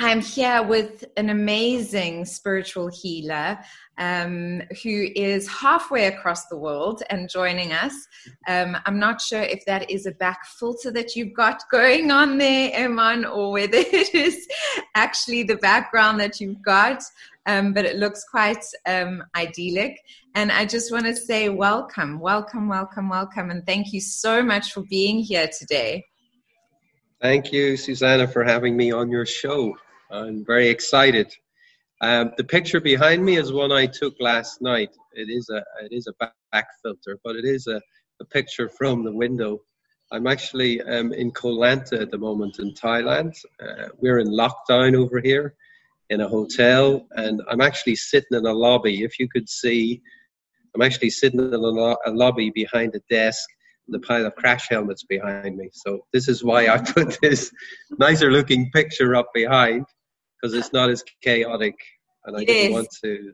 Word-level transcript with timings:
I'm 0.00 0.20
here 0.20 0.62
with 0.62 1.04
an 1.16 1.28
amazing 1.28 2.24
spiritual 2.24 2.86
healer 2.86 3.58
um, 3.98 4.62
who 4.84 5.08
is 5.16 5.48
halfway 5.48 6.06
across 6.06 6.46
the 6.46 6.56
world 6.56 7.02
and 7.10 7.28
joining 7.28 7.72
us. 7.72 8.06
Um, 8.46 8.76
I'm 8.86 9.00
not 9.00 9.20
sure 9.20 9.42
if 9.42 9.64
that 9.66 9.90
is 9.90 10.06
a 10.06 10.12
back 10.12 10.46
filter 10.46 10.92
that 10.92 11.16
you've 11.16 11.34
got 11.34 11.64
going 11.72 12.12
on 12.12 12.38
there, 12.38 12.70
Eamon, 12.70 13.28
or 13.28 13.50
whether 13.50 13.76
it 13.78 14.14
is 14.14 14.46
actually 14.94 15.42
the 15.42 15.56
background 15.56 16.20
that 16.20 16.40
you've 16.40 16.62
got, 16.62 17.02
um, 17.46 17.72
but 17.72 17.84
it 17.84 17.96
looks 17.96 18.22
quite 18.30 18.64
um, 18.86 19.24
idyllic. 19.34 19.98
And 20.36 20.52
I 20.52 20.64
just 20.64 20.92
want 20.92 21.06
to 21.06 21.16
say 21.16 21.48
welcome, 21.48 22.20
welcome, 22.20 22.68
welcome, 22.68 23.08
welcome, 23.08 23.50
and 23.50 23.66
thank 23.66 23.92
you 23.92 24.00
so 24.00 24.44
much 24.44 24.72
for 24.72 24.84
being 24.88 25.18
here 25.18 25.48
today. 25.58 26.04
Thank 27.20 27.52
you, 27.52 27.76
Susana, 27.76 28.28
for 28.28 28.44
having 28.44 28.76
me 28.76 28.92
on 28.92 29.10
your 29.10 29.26
show. 29.26 29.76
I'm 30.10 30.44
very 30.44 30.68
excited. 30.68 31.34
Um, 32.00 32.32
the 32.36 32.44
picture 32.44 32.80
behind 32.80 33.24
me 33.24 33.36
is 33.36 33.52
one 33.52 33.72
I 33.72 33.86
took 33.86 34.14
last 34.20 34.62
night. 34.62 34.90
It 35.12 35.28
is 35.28 35.50
a 35.50 35.58
it 35.84 35.92
is 35.92 36.06
a 36.06 36.30
back 36.52 36.66
filter, 36.82 37.18
but 37.24 37.36
it 37.36 37.44
is 37.44 37.66
a, 37.66 37.80
a 38.20 38.24
picture 38.24 38.68
from 38.68 39.04
the 39.04 39.12
window. 39.12 39.58
I'm 40.10 40.26
actually 40.26 40.80
um, 40.82 41.12
in 41.12 41.30
Koh 41.32 41.56
Lanta 41.56 42.00
at 42.00 42.10
the 42.10 42.18
moment 42.18 42.58
in 42.58 42.72
Thailand. 42.72 43.34
Uh, 43.60 43.88
we're 43.98 44.20
in 44.20 44.28
lockdown 44.28 44.94
over 44.94 45.20
here 45.20 45.54
in 46.08 46.22
a 46.22 46.28
hotel, 46.28 47.06
and 47.16 47.42
I'm 47.50 47.60
actually 47.60 47.96
sitting 47.96 48.38
in 48.38 48.46
a 48.46 48.52
lobby. 48.52 49.02
If 49.02 49.18
you 49.18 49.28
could 49.28 49.48
see, 49.48 50.00
I'm 50.74 50.80
actually 50.80 51.10
sitting 51.10 51.40
in 51.40 51.52
a, 51.52 51.58
lo- 51.58 51.98
a 52.06 52.10
lobby 52.10 52.50
behind 52.54 52.94
a 52.94 53.00
desk 53.10 53.46
the 53.90 54.00
pile 54.00 54.26
of 54.26 54.34
crash 54.34 54.68
helmets 54.68 55.02
behind 55.04 55.56
me. 55.56 55.70
So 55.72 56.04
this 56.12 56.28
is 56.28 56.44
why 56.44 56.68
I 56.68 56.78
put 56.92 57.18
this 57.22 57.50
nicer 57.98 58.30
looking 58.30 58.70
picture 58.70 59.16
up 59.16 59.30
behind 59.34 59.86
because 60.40 60.54
it's 60.54 60.72
not 60.72 60.90
as 60.90 61.02
chaotic, 61.22 61.74
and 62.24 62.36
I 62.36 62.40
yes. 62.40 62.48
didn't 62.48 62.72
want 62.72 62.88
to 63.04 63.32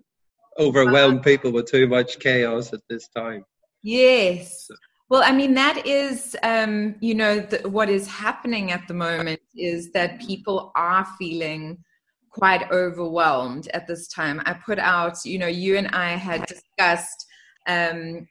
overwhelm 0.59 1.21
people 1.21 1.51
with 1.53 1.71
too 1.71 1.87
much 1.87 2.19
chaos 2.21 2.73
at 2.73 2.81
this 2.89 3.09
time. 3.09 3.45
Yes. 3.83 4.67
So. 4.69 4.75
Well, 5.11 5.23
I 5.23 5.33
mean, 5.33 5.55
that 5.55 5.87
is, 5.87 6.35
um, 6.43 6.95
you 7.01 7.15
know, 7.15 7.41
the, 7.41 7.69
what 7.69 7.91
is 7.91 8.07
happening 8.09 8.73
at 8.73 8.89
the 8.89 8.95
moment 8.95 9.41
is 9.55 9.93
that 9.93 10.21
people 10.21 10.73
are 10.75 11.07
feeling 11.19 11.79
quite 12.31 12.71
overwhelmed 12.73 13.69
at 13.75 13.87
this 13.87 14.09
time. 14.09 14.43
I 14.45 14.55
put 14.55 14.79
out, 14.79 15.25
you 15.25 15.39
know, 15.39 15.47
you 15.47 15.77
and 15.77 15.89
I 15.89 16.13
had 16.13 16.47
discussed 16.47 17.27
um, 17.69 18.27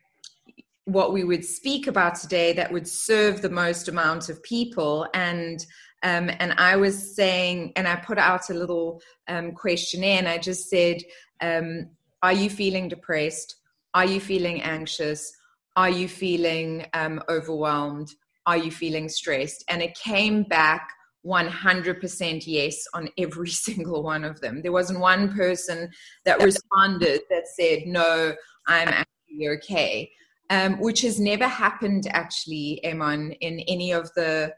what 0.85 1.13
we 1.13 1.23
would 1.23 1.45
speak 1.45 1.87
about 1.87 2.15
today 2.15 2.51
that 2.53 2.71
would 2.71 2.87
serve 2.87 3.41
the 3.41 3.49
most 3.49 3.87
amount 3.87 4.27
of 4.29 4.43
people. 4.43 5.07
And 5.13 5.65
um, 6.03 6.29
and 6.39 6.53
I 6.57 6.75
was 6.75 7.15
saying, 7.15 7.71
and 7.77 7.87
I 7.87 7.95
put 7.95 8.17
out 8.17 8.49
a 8.49 8.53
little 8.53 9.01
um, 9.29 9.53
questionnaire, 9.53 10.19
and 10.19 10.27
I 10.27 10.37
just 10.37 10.69
said, 10.69 10.97
um, 11.41 11.87
"Are 12.21 12.33
you 12.33 12.49
feeling 12.49 12.89
depressed? 12.89 13.55
Are 13.93 14.05
you 14.05 14.19
feeling 14.19 14.61
anxious? 14.61 15.31
Are 15.77 15.89
you 15.89 16.09
feeling 16.09 16.85
um, 16.93 17.23
overwhelmed? 17.29 18.09
Are 18.45 18.57
you 18.57 18.69
feeling 18.69 19.07
stressed?" 19.07 19.63
And 19.69 19.81
it 19.81 19.95
came 19.95 20.43
back 20.43 20.89
100% 21.25 22.43
yes 22.45 22.83
on 22.93 23.07
every 23.17 23.49
single 23.67 24.03
one 24.03 24.25
of 24.25 24.41
them. 24.41 24.61
There 24.61 24.73
wasn't 24.73 24.99
one 24.99 25.33
person 25.33 25.89
that 26.25 26.43
responded 26.43 27.21
that 27.29 27.47
said, 27.47 27.83
"No, 27.85 28.35
I'm 28.67 28.89
actually 28.89 29.47
okay." 29.57 30.11
Um, 30.49 30.79
which 30.81 31.01
has 31.01 31.17
never 31.17 31.47
happened 31.47 32.07
actually, 32.09 32.81
Eamon, 32.83 33.37
in 33.39 33.61
any 33.61 33.93
of 33.93 34.13
the 34.15 34.53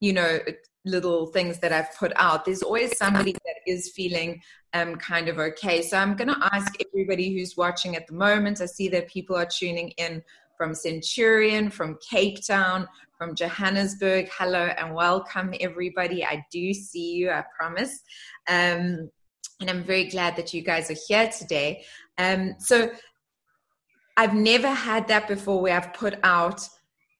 you 0.00 0.12
know 0.12 0.38
little 0.84 1.26
things 1.26 1.58
that 1.58 1.72
I've 1.72 1.94
put 1.96 2.12
out, 2.16 2.44
there's 2.44 2.62
always 2.62 2.96
somebody 2.96 3.32
that 3.32 3.56
is 3.66 3.90
feeling 3.90 4.40
um, 4.72 4.96
kind 4.96 5.28
of 5.28 5.38
okay. 5.38 5.82
So 5.82 5.96
I'm 5.96 6.16
going 6.16 6.28
to 6.28 6.48
ask 6.52 6.72
everybody 6.86 7.34
who's 7.34 7.56
watching 7.56 7.96
at 7.96 8.06
the 8.06 8.14
moment. 8.14 8.60
I 8.60 8.66
see 8.66 8.88
that 8.88 9.08
people 9.08 9.36
are 9.36 9.46
tuning 9.46 9.90
in 9.90 10.22
from 10.56 10.74
Centurion, 10.74 11.70
from 11.70 11.98
Cape 12.08 12.44
Town, 12.46 12.86
from 13.16 13.34
Johannesburg. 13.34 14.28
Hello 14.32 14.66
and 14.78 14.94
welcome, 14.94 15.54
everybody. 15.60 16.24
I 16.24 16.44
do 16.50 16.72
see 16.72 17.14
you, 17.14 17.30
I 17.30 17.44
promise. 17.56 18.00
Um, 18.48 19.10
and 19.60 19.68
I'm 19.68 19.84
very 19.84 20.08
glad 20.08 20.36
that 20.36 20.54
you 20.54 20.62
guys 20.62 20.90
are 20.90 20.96
here 21.06 21.28
today. 21.28 21.84
Um, 22.16 22.54
so 22.58 22.90
I've 24.16 24.34
never 24.34 24.68
had 24.68 25.08
that 25.08 25.28
before 25.28 25.60
where 25.60 25.76
I've 25.76 25.92
put 25.92 26.18
out 26.22 26.66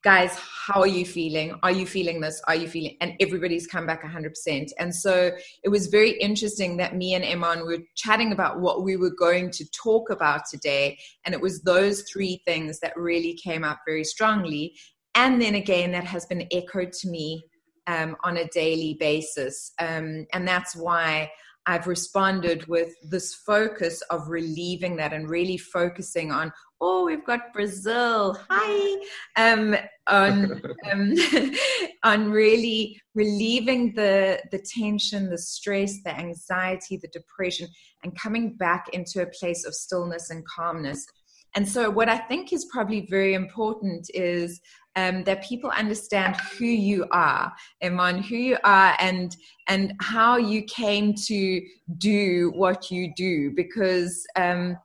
guys 0.02 0.38
how 0.38 0.80
are 0.80 0.86
you 0.86 1.04
feeling? 1.04 1.58
Are 1.62 1.70
you 1.70 1.86
feeling 1.86 2.20
this? 2.20 2.40
Are 2.46 2.54
you 2.54 2.68
feeling 2.68 2.96
and 3.00 3.14
everybody's 3.20 3.66
come 3.66 3.86
back 3.86 4.02
100% 4.02 4.70
and 4.78 4.94
so 4.94 5.32
it 5.62 5.68
was 5.68 5.88
very 5.88 6.12
interesting 6.12 6.76
that 6.78 6.96
me 6.96 7.14
and 7.14 7.24
Eamon 7.24 7.66
were 7.66 7.78
chatting 7.96 8.32
about 8.32 8.60
what 8.60 8.82
we 8.82 8.96
were 8.96 9.14
going 9.14 9.50
to 9.50 9.70
talk 9.72 10.10
about 10.10 10.42
today. 10.50 10.98
And 11.24 11.34
it 11.34 11.40
was 11.40 11.62
those 11.62 12.02
three 12.02 12.40
things 12.46 12.80
that 12.80 12.96
really 12.96 13.34
came 13.34 13.64
up 13.64 13.80
very 13.86 14.04
strongly. 14.04 14.74
And 15.14 15.40
then 15.40 15.54
again 15.54 15.92
that 15.92 16.04
has 16.04 16.24
been 16.24 16.46
echoed 16.50 16.92
to 16.94 17.08
me 17.08 17.44
um, 17.86 18.16
on 18.24 18.36
a 18.38 18.48
daily 18.48 18.96
basis. 18.98 19.72
Um, 19.78 20.26
and 20.32 20.46
that's 20.46 20.76
why 20.76 21.30
I've 21.66 21.86
responded 21.86 22.66
with 22.68 22.94
this 23.02 23.34
focus 23.34 24.02
of 24.10 24.28
relieving 24.28 24.96
that 24.96 25.12
and 25.12 25.28
really 25.28 25.58
focusing 25.58 26.32
on, 26.32 26.52
oh, 26.80 27.04
we've 27.04 27.24
got 27.24 27.52
Brazil, 27.52 28.38
hi, 28.48 28.96
um, 29.36 29.76
on 30.06 30.62
um, 30.92 31.14
on 32.02 32.30
really 32.30 33.00
relieving 33.14 33.92
the 33.94 34.40
the 34.50 34.58
tension, 34.58 35.30
the 35.30 35.38
stress, 35.38 36.02
the 36.04 36.16
anxiety, 36.16 36.96
the 36.96 37.08
depression, 37.08 37.68
and 38.02 38.18
coming 38.18 38.56
back 38.56 38.88
into 38.92 39.22
a 39.22 39.26
place 39.26 39.64
of 39.64 39.74
stillness 39.74 40.30
and 40.30 40.44
calmness. 40.46 41.06
And 41.54 41.68
so, 41.68 41.90
what 41.90 42.08
I 42.08 42.16
think 42.16 42.52
is 42.52 42.66
probably 42.66 43.06
very 43.10 43.34
important 43.34 44.08
is 44.14 44.60
um, 44.96 45.24
that 45.24 45.44
people 45.44 45.70
understand 45.70 46.36
who 46.36 46.66
you 46.66 47.06
are, 47.10 47.52
Eamon, 47.82 48.24
who 48.24 48.36
you 48.36 48.58
are, 48.64 48.96
and 49.00 49.36
and 49.68 49.94
how 50.00 50.36
you 50.36 50.62
came 50.62 51.14
to 51.14 51.60
do 51.98 52.52
what 52.54 52.90
you 52.90 53.12
do, 53.16 53.52
because. 53.54 54.24
Um, 54.36 54.78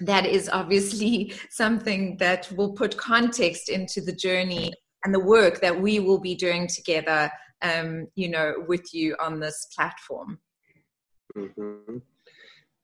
that 0.00 0.26
is 0.26 0.48
obviously 0.48 1.32
something 1.50 2.16
that 2.18 2.50
will 2.56 2.72
put 2.72 2.96
context 2.96 3.68
into 3.68 4.00
the 4.00 4.12
journey 4.12 4.72
and 5.04 5.14
the 5.14 5.20
work 5.20 5.60
that 5.60 5.80
we 5.80 5.98
will 6.00 6.20
be 6.20 6.34
doing 6.34 6.66
together 6.66 7.30
um, 7.62 8.06
you 8.14 8.28
know 8.28 8.54
with 8.68 8.92
you 8.94 9.16
on 9.20 9.40
this 9.40 9.66
platform 9.76 10.38
mm-hmm. 11.36 11.96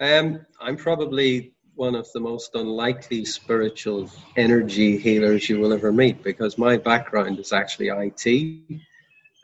um, 0.00 0.46
i'm 0.60 0.76
probably 0.76 1.52
one 1.76 1.94
of 1.94 2.10
the 2.12 2.20
most 2.20 2.54
unlikely 2.54 3.22
spiritual 3.24 4.10
energy 4.36 4.96
healers 4.96 5.48
you 5.48 5.60
will 5.60 5.74
ever 5.74 5.92
meet 5.92 6.22
because 6.22 6.56
my 6.56 6.76
background 6.78 7.38
is 7.38 7.52
actually 7.52 7.88
IT. 7.88 8.80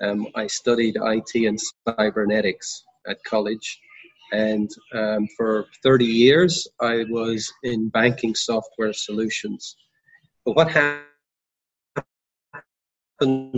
Um, 0.00 0.26
I 0.34 0.46
studied 0.46 0.96
IT 0.96 1.46
and 1.46 1.60
cybernetics 1.86 2.84
at 3.06 3.22
college, 3.24 3.78
and 4.32 4.70
um, 4.94 5.28
for 5.36 5.66
30 5.82 6.04
years 6.04 6.66
I 6.80 7.04
was 7.08 7.52
in 7.62 7.88
banking 7.88 8.34
software 8.34 8.92
solutions. 8.92 9.76
But 10.44 10.56
what 10.56 10.70
happened 10.70 11.04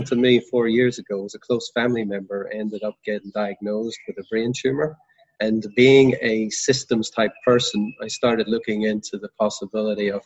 to 0.06 0.16
me 0.16 0.40
four 0.50 0.68
years 0.68 0.98
ago 0.98 1.22
was 1.22 1.34
a 1.34 1.38
close 1.38 1.70
family 1.74 2.04
member 2.04 2.50
ended 2.52 2.82
up 2.82 2.96
getting 3.04 3.30
diagnosed 3.34 3.98
with 4.06 4.18
a 4.18 4.24
brain 4.30 4.52
tumor 4.54 4.96
and 5.40 5.66
being 5.74 6.14
a 6.22 6.48
systems 6.50 7.10
type 7.10 7.32
person, 7.44 7.94
I 8.02 8.08
started 8.08 8.48
looking 8.48 8.82
into 8.82 9.18
the 9.18 9.30
possibility 9.38 10.10
of 10.10 10.22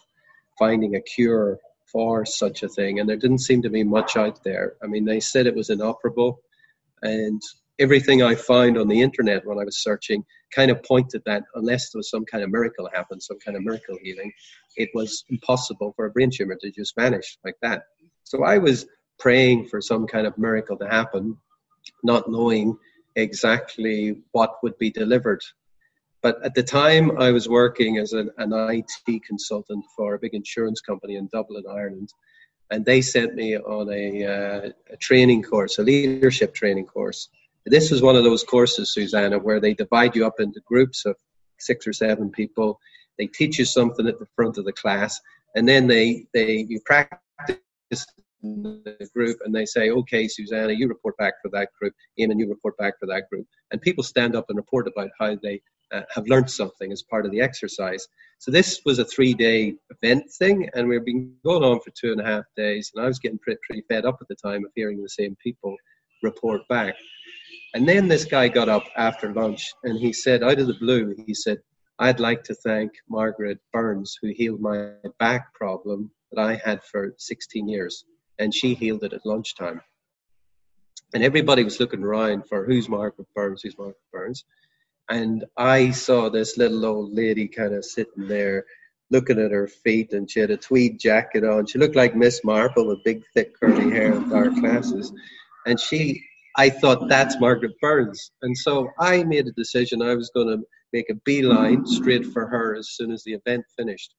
finding 0.58 0.96
a 0.96 1.00
cure 1.00 1.58
for 1.90 2.26
such 2.26 2.62
a 2.62 2.68
thing. 2.68 3.00
And 3.00 3.08
there 3.08 3.16
didn't 3.16 3.38
seem 3.38 3.62
to 3.62 3.70
be 3.70 3.84
much 3.84 4.16
out 4.16 4.44
there. 4.44 4.74
I 4.82 4.86
mean, 4.86 5.04
they 5.04 5.20
said 5.20 5.46
it 5.46 5.56
was 5.56 5.70
inoperable. 5.70 6.40
And 7.02 7.40
everything 7.78 8.22
I 8.22 8.34
found 8.34 8.76
on 8.76 8.88
the 8.88 9.00
internet 9.00 9.46
when 9.46 9.58
I 9.58 9.64
was 9.64 9.82
searching 9.82 10.24
kind 10.54 10.70
of 10.70 10.82
pointed 10.82 11.22
that 11.26 11.44
unless 11.54 11.90
there 11.90 11.98
was 11.98 12.10
some 12.10 12.24
kind 12.24 12.42
of 12.42 12.50
miracle 12.50 12.88
happen, 12.92 13.20
some 13.20 13.38
kind 13.38 13.56
of 13.56 13.62
miracle 13.62 13.98
healing, 14.02 14.32
it 14.76 14.88
was 14.94 15.24
impossible 15.28 15.92
for 15.94 16.06
a 16.06 16.10
brain 16.10 16.30
tumor 16.32 16.56
to 16.60 16.70
just 16.70 16.94
vanish 16.94 17.38
like 17.44 17.56
that. 17.62 17.82
So 18.24 18.44
I 18.44 18.58
was 18.58 18.86
praying 19.18 19.68
for 19.68 19.80
some 19.80 20.06
kind 20.06 20.26
of 20.26 20.38
miracle 20.38 20.76
to 20.78 20.88
happen, 20.88 21.36
not 22.02 22.30
knowing 22.30 22.76
exactly 23.16 24.22
what 24.32 24.56
would 24.62 24.78
be 24.78 24.90
delivered. 24.90 25.42
But 26.22 26.44
at 26.44 26.54
the 26.54 26.62
time, 26.62 27.16
I 27.18 27.30
was 27.30 27.48
working 27.48 27.98
as 27.98 28.12
an, 28.12 28.30
an 28.38 28.52
IT 28.52 29.22
consultant 29.24 29.84
for 29.96 30.14
a 30.14 30.18
big 30.18 30.34
insurance 30.34 30.80
company 30.80 31.16
in 31.16 31.28
Dublin, 31.32 31.64
Ireland. 31.70 32.12
And 32.70 32.84
they 32.84 33.00
sent 33.00 33.34
me 33.34 33.56
on 33.56 33.90
a, 33.92 34.24
uh, 34.24 34.70
a 34.90 34.96
training 34.96 35.42
course, 35.42 35.78
a 35.78 35.82
leadership 35.82 36.54
training 36.54 36.86
course. 36.86 37.28
This 37.66 37.90
was 37.90 38.02
one 38.02 38.16
of 38.16 38.24
those 38.24 38.44
courses, 38.44 38.92
Susana, 38.92 39.38
where 39.38 39.60
they 39.60 39.74
divide 39.74 40.16
you 40.16 40.26
up 40.26 40.40
into 40.40 40.60
groups 40.66 41.04
of 41.04 41.16
six 41.58 41.86
or 41.86 41.92
seven 41.92 42.30
people. 42.30 42.78
They 43.18 43.26
teach 43.26 43.58
you 43.58 43.64
something 43.64 44.06
at 44.06 44.18
the 44.18 44.28
front 44.36 44.58
of 44.58 44.64
the 44.64 44.72
class, 44.72 45.20
and 45.54 45.68
then 45.68 45.86
they, 45.86 46.26
they 46.32 46.66
you 46.68 46.80
practice 46.84 47.20
the 48.42 49.08
group 49.14 49.38
and 49.44 49.54
they 49.54 49.66
say, 49.66 49.90
okay, 49.90 50.28
Susana, 50.28 50.72
you 50.72 50.88
report 50.88 51.16
back 51.16 51.34
for 51.42 51.50
that 51.50 51.70
group. 51.78 51.94
Eamon, 52.18 52.38
you 52.38 52.48
report 52.48 52.76
back 52.78 52.98
for 52.98 53.06
that 53.06 53.28
group. 53.28 53.46
And 53.72 53.80
people 53.80 54.04
stand 54.04 54.36
up 54.36 54.46
and 54.48 54.56
report 54.56 54.86
about 54.86 55.10
how 55.18 55.36
they 55.42 55.60
uh, 55.92 56.02
have 56.14 56.26
learned 56.28 56.50
something 56.50 56.92
as 56.92 57.02
part 57.02 57.26
of 57.26 57.32
the 57.32 57.40
exercise. 57.40 58.06
So 58.38 58.50
this 58.50 58.82
was 58.84 58.98
a 58.98 59.04
three-day 59.04 59.74
event 59.90 60.30
thing, 60.30 60.68
and 60.74 60.86
we've 60.88 61.04
been 61.04 61.34
going 61.44 61.64
on 61.64 61.80
for 61.80 61.90
two 61.90 62.12
and 62.12 62.20
a 62.20 62.24
half 62.24 62.44
days. 62.56 62.92
And 62.94 63.04
I 63.04 63.08
was 63.08 63.18
getting 63.18 63.38
pretty, 63.38 63.58
pretty 63.66 63.82
fed 63.88 64.04
up 64.04 64.18
at 64.20 64.28
the 64.28 64.36
time 64.36 64.64
of 64.64 64.70
hearing 64.74 65.02
the 65.02 65.08
same 65.08 65.36
people 65.42 65.74
report 66.22 66.60
back. 66.68 66.94
And 67.74 67.88
then 67.88 68.08
this 68.08 68.24
guy 68.24 68.48
got 68.48 68.68
up 68.68 68.84
after 68.96 69.32
lunch 69.32 69.72
and 69.84 69.98
he 69.98 70.12
said, 70.12 70.42
out 70.42 70.58
of 70.58 70.66
the 70.66 70.74
blue, 70.74 71.14
he 71.26 71.34
said, 71.34 71.58
I'd 71.98 72.20
like 72.20 72.44
to 72.44 72.54
thank 72.54 72.92
Margaret 73.08 73.58
Burns, 73.72 74.18
who 74.20 74.28
healed 74.28 74.60
my 74.60 74.92
back 75.18 75.52
problem 75.54 76.10
that 76.32 76.40
I 76.40 76.60
had 76.64 76.82
for 76.84 77.14
16 77.18 77.68
years 77.68 78.04
and 78.38 78.54
she 78.54 78.74
healed 78.74 79.04
it 79.04 79.12
at 79.12 79.26
lunchtime. 79.26 79.80
And 81.14 81.22
everybody 81.22 81.64
was 81.64 81.80
looking 81.80 82.02
around 82.02 82.46
for 82.48 82.64
who's 82.64 82.88
Margaret 82.88 83.28
Burns, 83.34 83.62
who's 83.62 83.78
Margaret 83.78 83.96
Burns. 84.12 84.44
And 85.10 85.44
I 85.56 85.90
saw 85.90 86.28
this 86.28 86.58
little 86.58 86.84
old 86.84 87.14
lady 87.14 87.48
kind 87.48 87.74
of 87.74 87.84
sitting 87.84 88.28
there 88.28 88.66
looking 89.10 89.38
at 89.40 89.50
her 89.50 89.66
feet, 89.66 90.12
and 90.12 90.30
she 90.30 90.40
had 90.40 90.50
a 90.50 90.56
tweed 90.56 91.00
jacket 91.00 91.42
on. 91.42 91.64
She 91.64 91.78
looked 91.78 91.96
like 91.96 92.14
Miss 92.14 92.44
Marple 92.44 92.86
with 92.86 93.02
big, 93.04 93.22
thick, 93.32 93.58
curly 93.58 93.90
hair 93.90 94.12
and 94.12 94.30
dark 94.30 94.54
glasses. 94.56 95.12
And 95.66 95.80
she, 95.80 96.22
I 96.58 96.70
thought, 96.70 97.08
that's 97.08 97.40
Margaret 97.40 97.78
Burns. 97.80 98.32
And 98.42 98.58
so 98.58 98.90
I 98.98 99.22
made 99.22 99.46
a 99.46 99.52
decision 99.52 100.02
I 100.02 100.16
was 100.16 100.30
going 100.34 100.48
to 100.48 100.64
make 100.92 101.08
a 101.08 101.14
beeline 101.24 101.86
straight 101.86 102.26
for 102.26 102.48
her 102.48 102.74
as 102.74 102.90
soon 102.90 103.12
as 103.12 103.22
the 103.22 103.34
event 103.34 103.64
finished. 103.76 104.14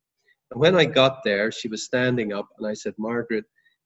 And 0.52 0.62
when 0.62 0.76
I 0.76 0.86
got 0.86 1.20
there, 1.26 1.52
she 1.52 1.68
was 1.68 1.84
standing 1.84 2.32
up, 2.32 2.48
and 2.58 2.66
I 2.66 2.74
said, 2.76 2.94
Margaret, 2.98 3.44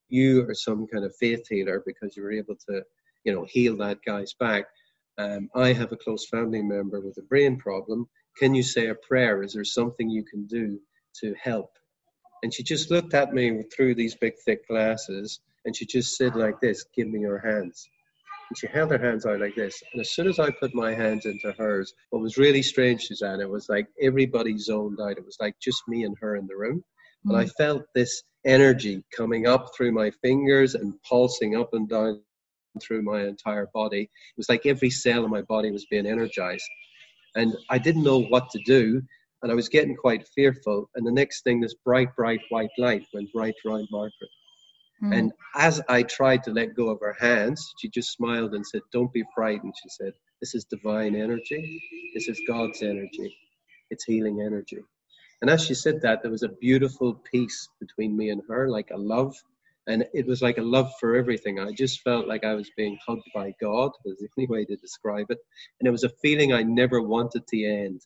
you 0.07 0.47
are 0.47 0.53
some 0.53 0.85
kind 0.85 1.03
of 1.03 1.15
faith 1.19 1.47
healer 1.49 1.81
because 1.83 2.15
you 2.15 2.21
were 2.21 2.31
able 2.31 2.55
to, 2.69 2.83
you 3.25 3.33
know, 3.33 3.43
heal 3.49 3.75
that 3.77 4.03
guy's 4.05 4.33
back. 4.33 4.65
Um, 5.17 5.49
I 5.55 5.73
have 5.73 5.91
a 5.91 5.97
close 5.97 6.27
family 6.27 6.61
member 6.61 7.01
with 7.01 7.17
a 7.17 7.23
brain 7.23 7.57
problem. 7.57 8.07
Can 8.37 8.53
you 8.53 8.63
say 8.63 8.87
a 8.89 8.95
prayer? 8.95 9.41
Is 9.41 9.53
there 9.53 9.65
something 9.65 10.09
you 10.09 10.23
can 10.23 10.45
do 10.45 10.79
to 11.21 11.33
help? 11.41 11.71
And 12.43 12.53
she 12.53 12.61
just 12.61 12.91
looked 12.91 13.15
at 13.15 13.33
me 13.33 13.63
through 13.75 13.95
these 13.95 14.15
big, 14.15 14.33
thick 14.45 14.67
glasses 14.67 15.39
and 15.65 15.75
she 15.75 15.85
just 15.85 16.17
said 16.17 16.35
like 16.35 16.59
this, 16.59 16.85
Give 16.95 17.07
me 17.07 17.21
your 17.21 17.39
hands. 17.39 17.89
And 18.49 18.57
she 18.57 18.67
held 18.67 18.91
her 18.91 18.97
hands 18.97 19.25
out 19.25 19.39
like 19.39 19.55
this. 19.55 19.81
And 19.91 20.01
as 20.01 20.13
soon 20.13 20.27
as 20.27 20.39
I 20.39 20.51
put 20.51 20.75
my 20.75 20.93
hands 20.93 21.25
into 21.25 21.53
hers, 21.53 21.93
what 22.09 22.21
was 22.21 22.37
really 22.37 22.61
strange, 22.61 23.05
Suzanne, 23.05 23.41
it 23.41 23.49
was 23.49 23.67
like 23.69 23.87
everybody 24.01 24.57
zoned 24.57 24.99
out. 25.01 25.17
It 25.17 25.25
was 25.25 25.37
like 25.39 25.55
just 25.61 25.81
me 25.87 26.03
and 26.03 26.15
her 26.19 26.35
in 26.35 26.47
the 26.47 26.55
room. 26.55 26.83
Mm. 27.25 27.29
And 27.29 27.37
I 27.37 27.45
mm. 27.45 27.51
felt 27.57 27.83
this 27.95 28.23
energy 28.45 29.03
coming 29.15 29.47
up 29.47 29.69
through 29.75 29.91
my 29.91 30.11
fingers 30.21 30.75
and 30.75 30.93
pulsing 31.09 31.55
up 31.55 31.69
and 31.73 31.87
down 31.89 32.21
through 32.81 33.01
my 33.03 33.23
entire 33.23 33.67
body. 33.73 34.03
It 34.03 34.37
was 34.37 34.49
like 34.49 34.65
every 34.65 34.89
cell 34.89 35.23
in 35.23 35.31
my 35.31 35.41
body 35.43 35.71
was 35.71 35.85
being 35.89 36.07
energized. 36.07 36.65
And 37.35 37.55
I 37.69 37.77
didn't 37.77 38.03
know 38.03 38.23
what 38.23 38.49
to 38.51 38.59
do. 38.65 39.01
And 39.41 39.51
I 39.51 39.55
was 39.55 39.69
getting 39.69 39.95
quite 39.95 40.27
fearful. 40.35 40.89
And 40.95 41.05
the 41.05 41.11
next 41.11 41.43
thing, 41.43 41.59
this 41.59 41.75
bright, 41.85 42.15
bright 42.15 42.41
white 42.49 42.69
light 42.77 43.05
went 43.13 43.29
right 43.35 43.55
around 43.65 43.87
Margaret. 43.91 44.29
Mm. 45.03 45.17
And 45.17 45.33
as 45.55 45.81
I 45.89 46.03
tried 46.03 46.43
to 46.43 46.51
let 46.51 46.75
go 46.75 46.89
of 46.89 46.99
her 47.01 47.15
hands, 47.19 47.73
she 47.79 47.89
just 47.89 48.13
smiled 48.13 48.53
and 48.53 48.65
said, 48.65 48.81
Don't 48.91 49.13
be 49.13 49.23
frightened. 49.35 49.73
She 49.81 49.89
said, 49.89 50.13
This 50.41 50.55
is 50.55 50.65
divine 50.65 51.15
energy. 51.15 51.81
This 52.13 52.29
is 52.29 52.41
God's 52.47 52.81
energy. 52.81 53.35
It's 53.91 54.05
healing 54.05 54.41
energy. 54.41 54.79
And 55.41 55.49
as 55.49 55.65
she 55.65 55.73
said 55.73 56.01
that, 56.01 56.21
there 56.21 56.31
was 56.31 56.43
a 56.43 56.49
beautiful 56.61 57.21
peace 57.29 57.67
between 57.79 58.15
me 58.15 58.29
and 58.29 58.41
her, 58.49 58.69
like 58.69 58.91
a 58.91 58.97
love. 58.97 59.35
And 59.87 60.05
it 60.13 60.25
was 60.25 60.41
like 60.41 60.57
a 60.57 60.63
love 60.63 60.91
for 60.99 61.15
everything. 61.15 61.59
I 61.59 61.73
just 61.73 62.01
felt 62.01 62.27
like 62.27 62.45
I 62.45 62.55
was 62.55 62.71
being 62.77 62.97
hugged 63.05 63.29
by 63.35 63.53
God, 63.61 63.91
was 64.05 64.17
the 64.19 64.29
only 64.37 64.47
way 64.47 64.65
to 64.65 64.77
describe 64.77 65.27
it. 65.29 65.39
And 65.79 65.87
it 65.87 65.91
was 65.91 66.05
a 66.05 66.09
feeling 66.21 66.53
I 66.53 66.63
never 66.63 67.01
wanted 67.01 67.45
to 67.47 67.65
end. 67.65 68.01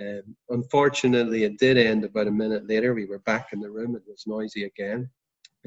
Um, 0.00 0.36
unfortunately, 0.48 1.44
it 1.44 1.58
did 1.58 1.76
end 1.76 2.04
about 2.04 2.28
a 2.28 2.30
minute 2.32 2.66
later. 2.68 2.94
We 2.94 3.06
were 3.06 3.18
back 3.20 3.48
in 3.52 3.60
the 3.60 3.70
room, 3.70 3.94
it 3.94 4.02
was 4.08 4.24
noisy 4.26 4.64
again. 4.64 5.10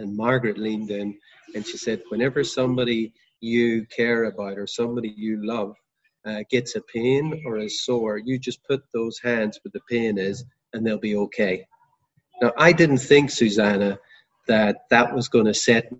And 0.01 0.17
Margaret 0.17 0.57
leaned 0.57 0.89
in 0.89 1.17
and 1.53 1.65
she 1.65 1.77
said, 1.77 2.01
Whenever 2.09 2.43
somebody 2.43 3.13
you 3.39 3.85
care 3.85 4.25
about 4.25 4.57
or 4.57 4.67
somebody 4.67 5.13
you 5.15 5.45
love 5.45 5.75
uh, 6.25 6.43
gets 6.49 6.75
a 6.75 6.81
pain 6.81 7.43
or 7.45 7.57
is 7.59 7.85
sore, 7.85 8.17
you 8.17 8.39
just 8.39 8.63
put 8.67 8.83
those 8.93 9.19
hands 9.19 9.59
where 9.61 9.71
the 9.73 9.81
pain 9.89 10.17
is 10.17 10.43
and 10.73 10.85
they'll 10.85 10.97
be 10.97 11.15
okay. 11.15 11.65
Now, 12.41 12.51
I 12.57 12.73
didn't 12.73 12.97
think, 12.97 13.29
Susana, 13.29 13.99
that 14.47 14.77
that 14.89 15.13
was 15.13 15.27
going 15.27 15.45
to 15.45 15.53
set 15.53 15.91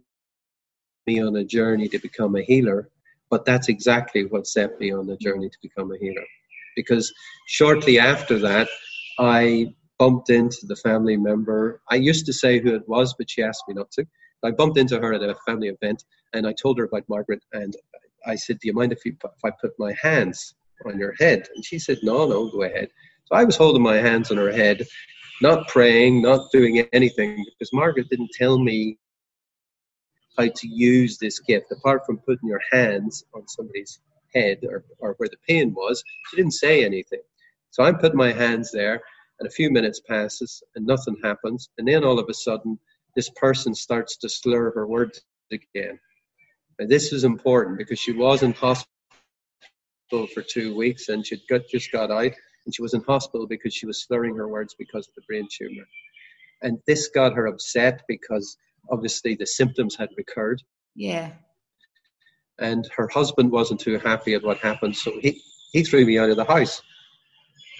me 1.06 1.22
on 1.22 1.36
a 1.36 1.44
journey 1.44 1.88
to 1.90 2.00
become 2.00 2.36
a 2.36 2.42
healer, 2.42 2.90
but 3.30 3.46
that's 3.46 3.70
exactly 3.70 4.26
what 4.26 4.48
set 4.48 4.80
me 4.80 4.92
on 4.92 5.06
the 5.06 5.18
journey 5.18 5.50
to 5.50 5.58
become 5.62 5.92
a 5.92 5.98
healer. 5.98 6.26
Because 6.76 7.14
shortly 7.48 8.00
after 8.00 8.40
that, 8.40 8.68
I 9.20 9.76
bumped 10.02 10.32
into 10.32 10.66
the 10.66 10.76
family 10.76 11.16
member. 11.16 11.80
I 11.92 11.94
used 11.94 12.26
to 12.26 12.34
say 12.34 12.60
who 12.60 12.74
it 12.74 12.90
was, 12.90 13.14
but 13.14 13.30
she 13.30 13.44
asked 13.44 13.66
me 13.68 13.76
not 13.76 13.92
to. 13.92 14.08
I 14.44 14.50
bumped 14.50 14.80
into 14.80 15.00
her 15.00 15.14
at 15.14 15.22
a 15.22 15.36
family 15.46 15.68
event 15.68 16.04
and 16.34 16.48
I 16.48 16.54
told 16.54 16.80
her 16.80 16.86
about 16.86 17.08
Margaret 17.08 17.44
and 17.54 17.76
I 18.26 18.34
said, 18.34 18.58
Do 18.58 18.68
you 18.68 18.74
mind 18.74 18.94
if, 18.94 19.06
you, 19.06 19.16
if 19.24 19.46
I 19.46 19.52
put 19.62 19.74
my 19.78 19.94
hands 20.02 20.56
on 20.88 20.98
your 20.98 21.14
head? 21.20 21.48
And 21.54 21.64
she 21.64 21.78
said, 21.78 22.00
No, 22.02 22.28
no, 22.28 22.50
go 22.50 22.64
ahead. 22.64 22.90
So 23.26 23.36
I 23.36 23.44
was 23.44 23.56
holding 23.56 23.84
my 23.84 23.98
hands 23.98 24.32
on 24.32 24.38
her 24.38 24.52
head, 24.52 24.88
not 25.40 25.68
praying, 25.68 26.24
not 26.24 26.52
doing 26.52 26.80
anything, 26.94 27.46
because 27.46 27.72
Margaret 27.72 28.10
didn't 28.10 28.32
tell 28.34 28.58
me 28.58 28.98
how 30.36 30.48
to 30.48 30.68
use 30.68 31.20
this 31.20 31.38
gift. 31.42 31.72
Apart 31.72 32.08
from 32.08 32.18
putting 32.26 32.50
your 32.50 32.62
hands 32.72 33.24
on 33.36 33.48
somebody's 33.48 34.00
head 34.34 34.58
or, 34.68 34.84
or 34.98 35.14
where 35.20 35.30
the 35.30 35.38
pain 35.48 35.76
was, 35.76 36.04
she 36.28 36.38
didn't 36.38 36.54
say 36.54 36.84
anything. 36.84 37.22
So 37.70 37.84
I'm 37.84 38.00
putting 38.00 38.18
my 38.18 38.34
hands 38.34 38.72
there, 38.72 39.02
and 39.42 39.48
a 39.48 39.52
few 39.52 39.72
minutes 39.72 40.00
passes, 40.00 40.62
and 40.76 40.86
nothing 40.86 41.18
happens. 41.24 41.68
And 41.80 41.88
then 41.88 42.04
all 42.04 42.20
of 42.20 42.30
a 42.30 42.34
sudden, 42.34 42.78
this 43.16 43.28
person 43.32 43.74
starts 43.74 44.16
to 44.18 44.30
slur 44.30 44.72
her 44.76 44.86
words 44.86 45.24
again. 45.52 46.00
And 46.78 46.88
this 46.88 47.12
is 47.12 47.24
important 47.24 47.80
because 47.80 47.98
she 47.98 48.12
was 48.12 48.44
in 48.44 48.54
hospital 48.54 48.86
for 50.32 50.44
two 50.44 50.76
weeks 50.76 51.10
and 51.10 51.26
she'd 51.26 51.42
got, 51.50 51.62
just 51.68 51.92
got 51.92 52.12
out 52.12 52.32
and 52.66 52.76
she 52.76 52.84
was 52.84 52.94
in 52.94 53.02
hospital 53.02 53.48
because 53.48 53.74
she 53.74 53.88
was 53.88 54.04
slurring 54.04 54.36
her 54.36 54.48
words 54.48 54.76
because 54.78 55.08
of 55.08 55.16
the 55.16 55.24
brain 55.28 55.48
tumor. 55.52 55.88
And 56.62 56.78
this 56.86 57.08
got 57.08 57.34
her 57.34 57.48
upset 57.48 58.04
because 58.08 58.58
obviously 58.92 59.34
the 59.34 59.48
symptoms 59.48 59.96
had 59.96 60.10
recurred. 60.18 60.62
Yeah. 60.96 61.32
And 62.60 62.88
her 62.96 63.08
husband 63.08 63.52
wasn't 63.52 63.80
too 63.80 63.98
happy 63.98 64.36
at 64.36 64.44
what 64.44 64.60
happened, 64.60 64.96
so 64.96 65.12
he, 65.20 65.42
he 65.72 65.84
threw 65.84 66.06
me 66.06 66.20
out 66.20 66.30
of 66.30 66.36
the 66.36 66.46
house. 66.46 66.80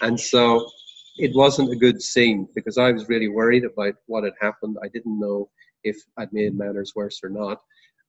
And 0.00 0.18
so 0.18 0.68
it 1.16 1.34
wasn't 1.34 1.72
a 1.72 1.76
good 1.76 2.00
scene 2.02 2.48
because 2.54 2.78
I 2.78 2.92
was 2.92 3.08
really 3.08 3.28
worried 3.28 3.64
about 3.64 3.94
what 4.06 4.24
had 4.24 4.34
happened. 4.40 4.76
I 4.82 4.88
didn't 4.88 5.20
know 5.20 5.50
if 5.84 5.96
I'd 6.16 6.32
made 6.32 6.56
matters 6.56 6.92
worse 6.94 7.20
or 7.22 7.28
not. 7.28 7.60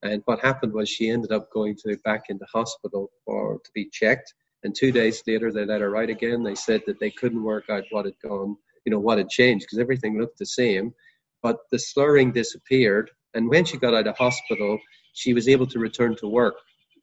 And 0.03 0.21
what 0.25 0.39
happened 0.39 0.73
was 0.73 0.89
she 0.89 1.09
ended 1.09 1.31
up 1.31 1.51
going 1.51 1.75
to 1.83 1.97
back 2.03 2.25
into 2.29 2.45
hospital 2.53 3.09
for 3.25 3.59
to 3.63 3.71
be 3.73 3.89
checked. 3.91 4.33
And 4.63 4.75
two 4.75 4.91
days 4.91 5.21
later, 5.27 5.51
they 5.51 5.65
let 5.65 5.81
her 5.81 5.89
write 5.89 6.09
again. 6.09 6.43
They 6.43 6.55
said 6.55 6.81
that 6.87 6.99
they 6.99 7.11
couldn't 7.11 7.43
work 7.43 7.69
out 7.69 7.83
what 7.91 8.05
had 8.05 8.19
gone, 8.21 8.55
you 8.85 8.91
know, 8.91 8.99
what 8.99 9.17
had 9.17 9.29
changed 9.29 9.65
because 9.65 9.79
everything 9.79 10.19
looked 10.19 10.39
the 10.39 10.45
same. 10.45 10.93
But 11.41 11.57
the 11.71 11.79
slurring 11.79 12.31
disappeared. 12.31 13.11
And 13.33 13.49
when 13.49 13.65
she 13.65 13.77
got 13.77 13.93
out 13.93 14.07
of 14.07 14.17
hospital, 14.17 14.77
she 15.13 15.33
was 15.33 15.47
able 15.47 15.67
to 15.67 15.79
return 15.79 16.15
to 16.17 16.27
work. 16.27 16.55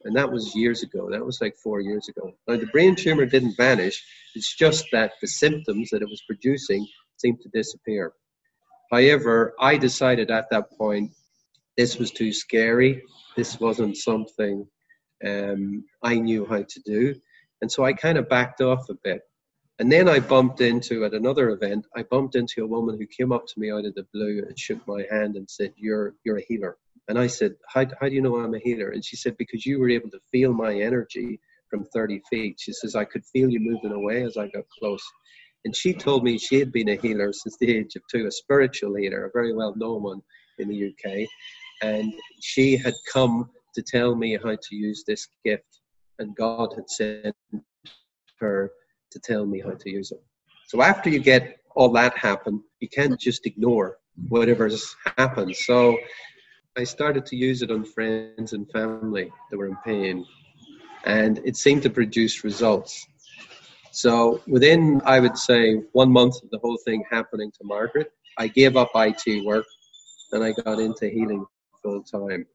And 0.04 0.16
that 0.16 0.30
was 0.30 0.54
years 0.54 0.82
ago. 0.82 1.10
That 1.10 1.24
was 1.24 1.40
like 1.40 1.56
four 1.56 1.80
years 1.80 2.08
ago. 2.08 2.32
Now, 2.48 2.56
the 2.56 2.66
brain 2.66 2.96
tumor 2.96 3.26
didn't 3.26 3.56
vanish. 3.56 4.02
It's 4.34 4.56
just 4.56 4.86
that 4.92 5.12
the 5.20 5.28
symptoms 5.28 5.90
that 5.90 6.02
it 6.02 6.08
was 6.08 6.22
producing 6.26 6.86
seemed 7.18 7.40
to 7.42 7.50
disappear. 7.50 8.12
However, 8.90 9.54
I 9.60 9.76
decided 9.76 10.30
at 10.30 10.50
that 10.50 10.70
point 10.76 11.12
this 11.76 11.98
was 11.98 12.10
too 12.10 12.32
scary. 12.32 13.02
This 13.36 13.60
wasn't 13.60 13.96
something 13.96 14.66
um, 15.24 15.84
I 16.02 16.16
knew 16.16 16.46
how 16.46 16.62
to 16.62 16.80
do. 16.84 17.14
And 17.60 17.70
so 17.70 17.84
I 17.84 17.92
kind 17.92 18.18
of 18.18 18.28
backed 18.28 18.60
off 18.60 18.88
a 18.88 18.94
bit. 19.04 19.22
And 19.78 19.90
then 19.90 20.08
I 20.08 20.20
bumped 20.20 20.60
into, 20.60 21.04
at 21.04 21.14
another 21.14 21.50
event, 21.50 21.86
I 21.96 22.02
bumped 22.02 22.34
into 22.34 22.64
a 22.64 22.66
woman 22.66 22.98
who 22.98 23.06
came 23.06 23.32
up 23.32 23.46
to 23.46 23.58
me 23.58 23.70
out 23.70 23.86
of 23.86 23.94
the 23.94 24.06
blue 24.12 24.44
and 24.46 24.58
shook 24.58 24.86
my 24.86 25.06
hand 25.10 25.36
and 25.36 25.48
said, 25.48 25.72
You're, 25.76 26.14
you're 26.24 26.38
a 26.38 26.44
healer. 26.46 26.76
And 27.10 27.18
I 27.18 27.26
said, 27.26 27.56
how, 27.66 27.84
how 28.00 28.08
do 28.08 28.14
you 28.14 28.22
know 28.22 28.36
I'm 28.36 28.54
a 28.54 28.60
healer? 28.60 28.90
And 28.90 29.04
she 29.04 29.16
said, 29.16 29.36
Because 29.36 29.66
you 29.66 29.80
were 29.80 29.90
able 29.90 30.10
to 30.10 30.20
feel 30.30 30.52
my 30.52 30.72
energy 30.72 31.40
from 31.68 31.84
30 31.86 32.22
feet. 32.30 32.60
She 32.60 32.72
says, 32.72 32.94
I 32.94 33.04
could 33.04 33.24
feel 33.26 33.50
you 33.50 33.58
moving 33.58 33.90
away 33.90 34.22
as 34.22 34.36
I 34.36 34.46
got 34.46 34.62
close. 34.78 35.02
And 35.64 35.74
she 35.74 35.92
told 35.92 36.22
me 36.22 36.38
she 36.38 36.60
had 36.60 36.70
been 36.70 36.88
a 36.88 36.94
healer 36.94 37.32
since 37.32 37.56
the 37.58 37.76
age 37.76 37.96
of 37.96 38.02
two, 38.08 38.26
a 38.26 38.30
spiritual 38.30 38.94
healer, 38.94 39.24
a 39.24 39.30
very 39.34 39.52
well 39.52 39.74
known 39.74 40.04
one 40.04 40.22
in 40.60 40.68
the 40.68 40.88
UK. 40.88 41.26
And 41.82 42.12
she 42.40 42.76
had 42.76 42.94
come 43.12 43.50
to 43.74 43.82
tell 43.82 44.14
me 44.14 44.38
how 44.40 44.54
to 44.54 44.76
use 44.76 45.02
this 45.04 45.26
gift 45.44 45.80
and 46.20 46.36
God 46.36 46.72
had 46.76 46.88
sent 46.88 47.34
her 48.38 48.70
to 49.10 49.18
tell 49.18 49.46
me 49.46 49.60
how 49.60 49.72
to 49.72 49.90
use 49.90 50.12
it. 50.12 50.22
So 50.68 50.80
after 50.80 51.10
you 51.10 51.18
get 51.18 51.56
all 51.74 51.90
that 51.94 52.16
happen, 52.16 52.62
you 52.78 52.88
can't 52.88 53.18
just 53.18 53.46
ignore 53.46 53.96
whatever's 54.28 54.94
happened. 55.18 55.56
So 55.56 55.98
I 56.80 56.84
started 56.84 57.26
to 57.26 57.36
use 57.36 57.60
it 57.60 57.70
on 57.70 57.84
friends 57.84 58.54
and 58.54 58.66
family 58.70 59.30
that 59.50 59.58
were 59.58 59.66
in 59.66 59.76
pain, 59.84 60.24
and 61.04 61.38
it 61.44 61.54
seemed 61.54 61.82
to 61.82 61.90
produce 61.90 62.42
results. 62.42 63.06
So 63.90 64.40
within, 64.46 65.02
I 65.04 65.20
would 65.20 65.36
say, 65.36 65.74
one 65.92 66.10
month 66.10 66.42
of 66.42 66.48
the 66.48 66.58
whole 66.60 66.78
thing 66.86 67.04
happening 67.10 67.50
to 67.50 67.64
Margaret, 67.64 68.10
I 68.38 68.48
gave 68.48 68.78
up 68.78 68.88
IT 68.94 69.44
work 69.44 69.66
and 70.32 70.42
I 70.42 70.52
got 70.52 70.78
into 70.78 71.10
healing 71.10 71.44
full 71.82 72.02
time. 72.02 72.46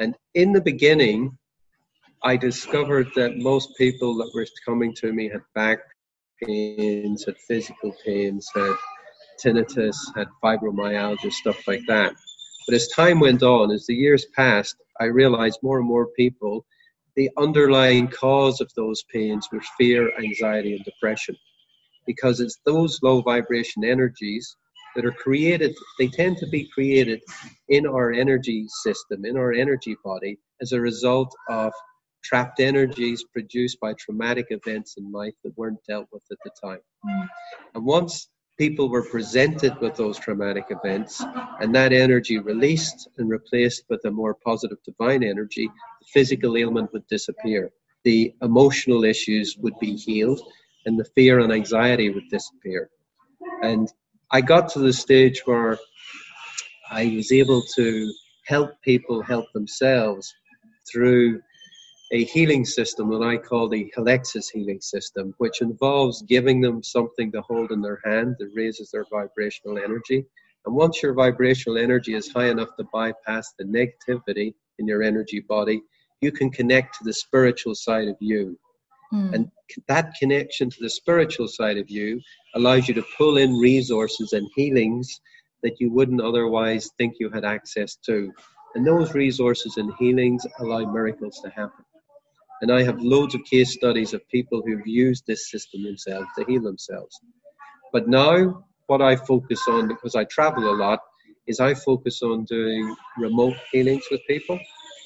And 0.00 0.16
in 0.34 0.52
the 0.52 0.60
beginning, 0.60 1.38
I 2.24 2.36
discovered 2.36 3.10
that 3.14 3.36
most 3.36 3.76
people 3.78 4.16
that 4.16 4.32
were 4.34 4.46
coming 4.66 4.92
to 4.94 5.12
me 5.12 5.28
had 5.28 5.42
back 5.54 5.78
pains, 6.44 7.26
had 7.26 7.36
physical 7.46 7.94
pains, 8.04 8.50
had 8.56 8.74
tinnitus, 9.40 9.96
had 10.16 10.26
fibromyalgia, 10.42 11.30
stuff 11.30 11.68
like 11.68 11.82
that. 11.86 12.12
But 12.66 12.74
as 12.74 12.88
time 12.88 13.20
went 13.20 13.42
on, 13.42 13.70
as 13.70 13.86
the 13.86 13.94
years 13.94 14.26
passed, 14.36 14.76
I 15.00 15.04
realized 15.06 15.58
more 15.62 15.78
and 15.78 15.86
more 15.86 16.08
people, 16.16 16.64
the 17.16 17.30
underlying 17.36 18.08
cause 18.08 18.60
of 18.60 18.72
those 18.74 19.02
pains 19.12 19.48
was 19.52 19.66
fear, 19.78 20.10
anxiety, 20.18 20.74
and 20.74 20.84
depression. 20.84 21.36
Because 22.06 22.40
it's 22.40 22.58
those 22.64 23.00
low 23.02 23.20
vibration 23.20 23.84
energies 23.84 24.56
that 24.94 25.04
are 25.04 25.12
created, 25.12 25.74
they 25.98 26.08
tend 26.08 26.36
to 26.38 26.48
be 26.48 26.68
created 26.72 27.20
in 27.68 27.86
our 27.86 28.12
energy 28.12 28.66
system, 28.82 29.24
in 29.24 29.36
our 29.36 29.52
energy 29.52 29.96
body, 30.04 30.38
as 30.60 30.72
a 30.72 30.80
result 30.80 31.34
of 31.48 31.72
trapped 32.22 32.60
energies 32.60 33.24
produced 33.32 33.78
by 33.80 33.94
traumatic 33.94 34.46
events 34.50 34.94
in 34.96 35.10
life 35.10 35.34
that 35.42 35.56
weren't 35.56 35.78
dealt 35.88 36.06
with 36.12 36.22
at 36.30 36.38
the 36.44 36.50
time. 36.62 36.80
Mm. 37.06 37.28
And 37.74 37.84
once 37.84 38.28
people 38.58 38.88
were 38.88 39.02
presented 39.02 39.78
with 39.80 39.96
those 39.96 40.18
traumatic 40.18 40.66
events 40.70 41.22
and 41.60 41.74
that 41.74 41.92
energy 41.92 42.38
released 42.38 43.08
and 43.18 43.28
replaced 43.30 43.84
with 43.88 44.04
a 44.04 44.10
more 44.10 44.34
positive 44.34 44.78
divine 44.84 45.22
energy, 45.22 45.66
the 45.66 46.06
physical 46.12 46.56
ailment 46.56 46.92
would 46.92 47.06
disappear. 47.06 47.70
The 48.04 48.34
emotional 48.42 49.04
issues 49.04 49.56
would 49.58 49.78
be 49.80 49.96
healed 49.96 50.40
and 50.86 50.98
the 50.98 51.04
fear 51.16 51.40
and 51.40 51.52
anxiety 51.52 52.10
would 52.10 52.28
disappear. 52.30 52.90
And 53.62 53.92
I 54.30 54.40
got 54.40 54.68
to 54.70 54.80
the 54.80 54.92
stage 54.92 55.42
where 55.44 55.78
I 56.90 57.06
was 57.16 57.32
able 57.32 57.62
to 57.76 58.12
help 58.46 58.70
people 58.82 59.22
help 59.22 59.46
themselves 59.52 60.34
through 60.90 61.40
a 62.12 62.24
healing 62.24 62.64
system 62.66 63.08
that 63.08 63.26
I 63.26 63.38
call 63.38 63.68
the 63.68 63.90
Healexus 63.96 64.50
healing 64.52 64.82
system, 64.82 65.34
which 65.38 65.62
involves 65.62 66.20
giving 66.22 66.60
them 66.60 66.82
something 66.82 67.32
to 67.32 67.40
hold 67.40 67.72
in 67.72 67.80
their 67.80 68.00
hand 68.04 68.36
that 68.38 68.50
raises 68.54 68.90
their 68.90 69.06
vibrational 69.10 69.78
energy. 69.78 70.26
And 70.66 70.74
once 70.74 71.02
your 71.02 71.14
vibrational 71.14 71.78
energy 71.78 72.14
is 72.14 72.30
high 72.30 72.50
enough 72.50 72.76
to 72.76 72.84
bypass 72.92 73.54
the 73.58 73.64
negativity 73.64 74.52
in 74.78 74.86
your 74.86 75.02
energy 75.02 75.40
body, 75.40 75.82
you 76.20 76.30
can 76.30 76.50
connect 76.50 76.98
to 76.98 77.04
the 77.04 77.14
spiritual 77.14 77.74
side 77.74 78.08
of 78.08 78.16
you. 78.20 78.58
Mm. 79.12 79.34
And 79.34 79.50
that 79.88 80.12
connection 80.20 80.68
to 80.68 80.76
the 80.80 80.90
spiritual 80.90 81.48
side 81.48 81.78
of 81.78 81.88
you 81.90 82.20
allows 82.54 82.88
you 82.88 82.94
to 82.94 83.04
pull 83.16 83.38
in 83.38 83.54
resources 83.54 84.34
and 84.34 84.46
healings 84.54 85.18
that 85.62 85.80
you 85.80 85.90
wouldn't 85.90 86.20
otherwise 86.20 86.90
think 86.98 87.14
you 87.18 87.30
had 87.30 87.46
access 87.46 87.96
to. 88.04 88.30
And 88.74 88.86
those 88.86 89.14
resources 89.14 89.78
and 89.78 89.92
healings 89.98 90.46
allow 90.58 90.90
miracles 90.92 91.40
to 91.42 91.50
happen. 91.50 91.84
And 92.62 92.72
I 92.72 92.82
have 92.84 93.00
loads 93.00 93.34
of 93.34 93.44
case 93.44 93.74
studies 93.74 94.14
of 94.14 94.26
people 94.28 94.62
who've 94.64 94.86
used 94.86 95.24
this 95.26 95.50
system 95.50 95.82
themselves 95.82 96.28
to 96.38 96.44
heal 96.44 96.62
themselves. 96.62 97.20
But 97.92 98.08
now, 98.08 98.64
what 98.86 99.02
I 99.02 99.16
focus 99.16 99.60
on, 99.68 99.88
because 99.88 100.14
I 100.14 100.24
travel 100.24 100.70
a 100.70 100.76
lot, 100.76 101.00
is 101.46 101.60
I 101.60 101.74
focus 101.74 102.22
on 102.22 102.44
doing 102.44 102.94
remote 103.18 103.56
healings 103.72 104.04
with 104.10 104.20
people 104.28 104.58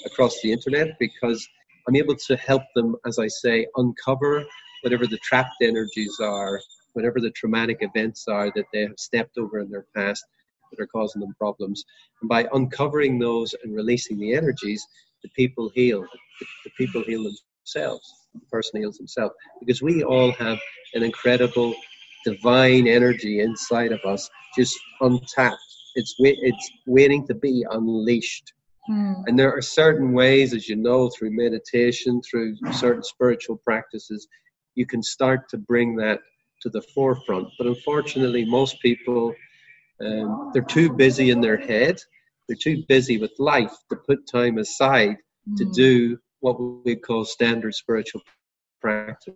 across 0.05 0.39
the 0.43 0.53
internet 0.53 0.99
because 1.01 1.49
I'm 1.89 1.97
able 1.97 2.17
to 2.27 2.37
help 2.37 2.63
them, 2.75 2.95
as 3.07 3.19
I 3.19 3.27
say, 3.27 3.67
uncover 3.77 4.45
whatever 4.83 5.07
the 5.07 5.19
trapped 5.19 5.57
energies 5.63 6.19
are, 6.21 6.61
whatever 6.93 7.21
the 7.21 7.31
traumatic 7.31 7.79
events 7.81 8.29
are 8.29 8.53
that 8.55 8.67
they 8.73 8.83
have 8.83 8.99
stepped 8.99 9.39
over 9.39 9.59
in 9.61 9.71
their 9.71 9.87
past 9.97 10.25
that 10.71 10.83
are 10.83 10.87
causing 10.87 11.21
them 11.21 11.35
problems. 11.39 11.85
And 12.21 12.29
by 12.29 12.47
uncovering 12.53 13.19
those 13.19 13.55
and 13.65 13.75
releasing 13.75 14.19
the 14.19 14.35
energies, 14.35 14.87
the 15.23 15.29
people 15.31 15.71
heal. 15.75 16.07
The, 16.41 16.71
people 16.77 17.03
heal 17.05 17.25
themselves. 17.25 18.13
The 18.35 18.41
person 18.51 18.81
heals 18.81 18.99
himself. 18.99 19.33
Because 19.61 19.83
we 19.83 20.03
all 20.03 20.33
have 20.33 20.59
an 20.95 21.03
incredible 21.03 21.75
divine 22.25 22.87
energy 22.87 23.41
inside 23.41 23.93
of 23.93 24.01
us, 24.05 24.29
just 24.57 24.79
untapped. 25.01 25.59
It's, 25.95 26.15
it's 26.19 26.71
waiting 26.87 27.27
to 27.27 27.35
be 27.35 27.65
unleashed. 27.71 28.53
Mm. 28.91 29.25
And 29.27 29.39
there 29.39 29.53
are 29.53 29.63
certain 29.63 30.13
ways, 30.13 30.55
as 30.55 30.69
you 30.69 30.77
know, 30.77 31.09
through 31.11 31.31
meditation, 31.31 32.21
through 32.23 32.57
certain 32.73 33.03
spiritual 33.03 33.57
practices, 33.65 34.29
you 34.75 34.87
can 34.87 35.03
start 35.03 35.49
to 35.51 35.57
bring 35.57 35.97
that 35.97 36.21
to 36.63 36.69
the 36.69 36.83
forefront. 36.95 37.49
But 37.59 37.67
unfortunately, 37.67 38.45
most 38.45 38.81
people, 38.81 39.35
um, 40.01 40.51
they're 40.53 40.63
too 40.63 40.93
busy 40.93 41.31
in 41.31 41.41
their 41.41 41.57
head 41.57 41.99
they're 42.47 42.57
too 42.57 42.85
busy 42.89 43.19
with 43.19 43.33
life 43.39 43.75
to 43.91 43.97
put 43.97 44.27
time 44.27 44.59
aside 44.59 45.17
mm. 45.49 45.57
to 45.57 45.65
do 45.73 46.19
what 46.47 46.85
we 46.85 46.95
call 46.95 47.25
standard 47.25 47.75
spiritual 47.75 48.23
practice. 48.81 49.35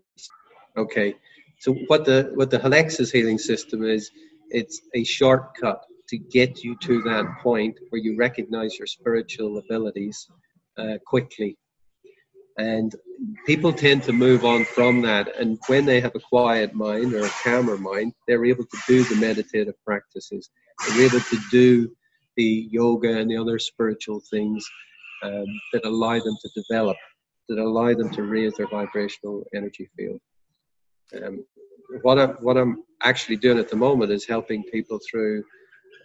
Okay, 0.77 1.15
so 1.59 1.73
what 1.89 2.05
the 2.05 2.31
what 2.35 2.51
the 2.51 2.59
Healexus 2.59 3.11
healing 3.11 3.39
system 3.39 3.83
is, 3.83 4.11
it's 4.51 4.81
a 4.95 5.03
shortcut 5.03 5.81
to 6.09 6.19
get 6.19 6.63
you 6.63 6.77
to 6.83 7.03
that 7.03 7.25
point 7.43 7.77
where 7.89 8.01
you 8.01 8.17
recognize 8.17 8.79
your 8.79 8.87
spiritual 8.87 9.59
abilities 9.59 10.29
uh, 10.79 10.99
quickly. 11.05 11.57
And 12.59 12.95
people 13.47 13.73
tend 13.73 14.03
to 14.05 14.13
move 14.13 14.45
on 14.45 14.65
from 14.65 15.03
that. 15.03 15.37
And 15.37 15.59
when 15.67 15.87
they 15.87 16.01
have 16.01 16.15
a 16.15 16.21
quiet 16.21 16.75
mind 16.75 17.15
or 17.15 17.25
a 17.25 17.37
calmer 17.43 17.79
mind, 17.79 18.13
they're 18.27 18.45
able 18.45 18.67
to 18.67 18.79
do 18.87 19.05
the 19.05 19.17
meditative 19.17 19.77
practices. 19.85 20.51
They're 20.89 21.07
able 21.07 21.21
to 21.21 21.39
do 21.51 21.91
the 22.37 22.69
yoga 22.71 23.19
and 23.19 23.31
the 23.31 23.37
other 23.37 23.59
spiritual 23.59 24.21
things 24.31 24.69
um, 25.23 25.47
that 25.73 25.85
allow 25.85 26.19
them 26.19 26.37
to 26.43 26.51
develop, 26.55 26.97
that 27.49 27.59
allow 27.59 27.95
them 27.95 28.11
to 28.11 28.23
raise 28.23 28.55
their 28.55 28.69
vibrational 28.69 29.45
energy 29.55 29.89
field. 29.97 30.21
Um, 31.23 31.45
what 32.03 32.19
I'm 32.19 32.31
what 32.41 32.57
I'm 32.57 32.85
actually 33.03 33.37
doing 33.37 33.59
at 33.59 33.69
the 33.69 33.77
moment 33.77 34.13
is 34.13 34.27
helping 34.27 34.63
people 34.65 35.01
through 35.11 35.43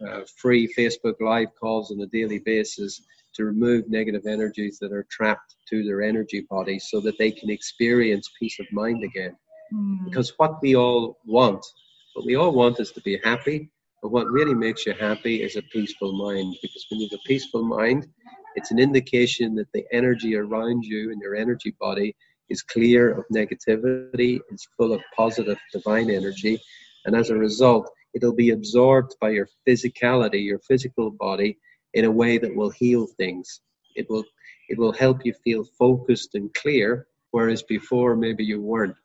uh, 0.05 0.21
free 0.37 0.73
Facebook 0.77 1.15
live 1.19 1.49
calls 1.59 1.91
on 1.91 2.01
a 2.01 2.07
daily 2.07 2.39
basis 2.39 3.01
to 3.35 3.45
remove 3.45 3.89
negative 3.89 4.25
energies 4.25 4.79
that 4.79 4.93
are 4.93 5.05
trapped 5.09 5.55
to 5.69 5.83
their 5.83 6.01
energy 6.01 6.45
body 6.49 6.79
so 6.79 6.99
that 7.01 7.17
they 7.17 7.31
can 7.31 7.49
experience 7.49 8.31
peace 8.39 8.59
of 8.59 8.65
mind 8.71 9.03
again. 9.03 9.35
Mm. 9.73 10.05
Because 10.05 10.33
what 10.37 10.61
we 10.61 10.75
all 10.75 11.19
want, 11.25 11.65
what 12.13 12.25
we 12.25 12.35
all 12.35 12.51
want 12.51 12.79
is 12.79 12.91
to 12.93 13.01
be 13.01 13.19
happy, 13.23 13.69
but 14.01 14.11
what 14.11 14.27
really 14.27 14.53
makes 14.53 14.85
you 14.85 14.93
happy 14.93 15.41
is 15.41 15.55
a 15.55 15.61
peaceful 15.63 16.13
mind 16.13 16.55
because 16.61 16.85
when 16.89 16.99
you 17.01 17.09
have 17.11 17.19
a 17.19 17.27
peaceful 17.27 17.63
mind, 17.63 18.07
it's 18.55 18.71
an 18.71 18.79
indication 18.79 19.55
that 19.55 19.71
the 19.73 19.85
energy 19.91 20.35
around 20.35 20.83
you 20.83 21.11
and 21.11 21.21
your 21.21 21.35
energy 21.35 21.75
body 21.79 22.15
is 22.49 22.61
clear 22.61 23.11
of 23.11 23.25
negativity, 23.33 24.39
it's 24.51 24.67
full 24.77 24.93
of 24.93 25.01
positive 25.15 25.57
divine 25.73 26.09
energy, 26.09 26.59
and 27.05 27.15
as 27.15 27.29
a 27.29 27.35
result, 27.35 27.89
it'll 28.13 28.35
be 28.35 28.51
absorbed 28.51 29.15
by 29.19 29.29
your 29.29 29.47
physicality, 29.67 30.43
your 30.43 30.59
physical 30.59 31.11
body, 31.11 31.57
in 31.93 32.05
a 32.05 32.11
way 32.11 32.37
that 32.37 32.55
will 32.55 32.69
heal 32.69 33.07
things. 33.17 33.61
It 33.95 34.09
will 34.09 34.25
it 34.69 34.77
will 34.77 34.93
help 34.93 35.25
you 35.25 35.33
feel 35.43 35.63
focused 35.77 36.35
and 36.35 36.53
clear, 36.55 37.07
whereas 37.31 37.61
before 37.63 38.15
maybe 38.15 38.43
you 38.43 38.61
weren't. 38.61 38.95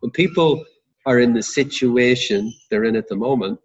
When 0.00 0.12
people 0.12 0.64
are 1.06 1.18
in 1.18 1.32
the 1.32 1.42
situation 1.42 2.52
they're 2.70 2.84
in 2.84 2.96
at 2.96 3.08
the 3.08 3.16
moment, 3.16 3.58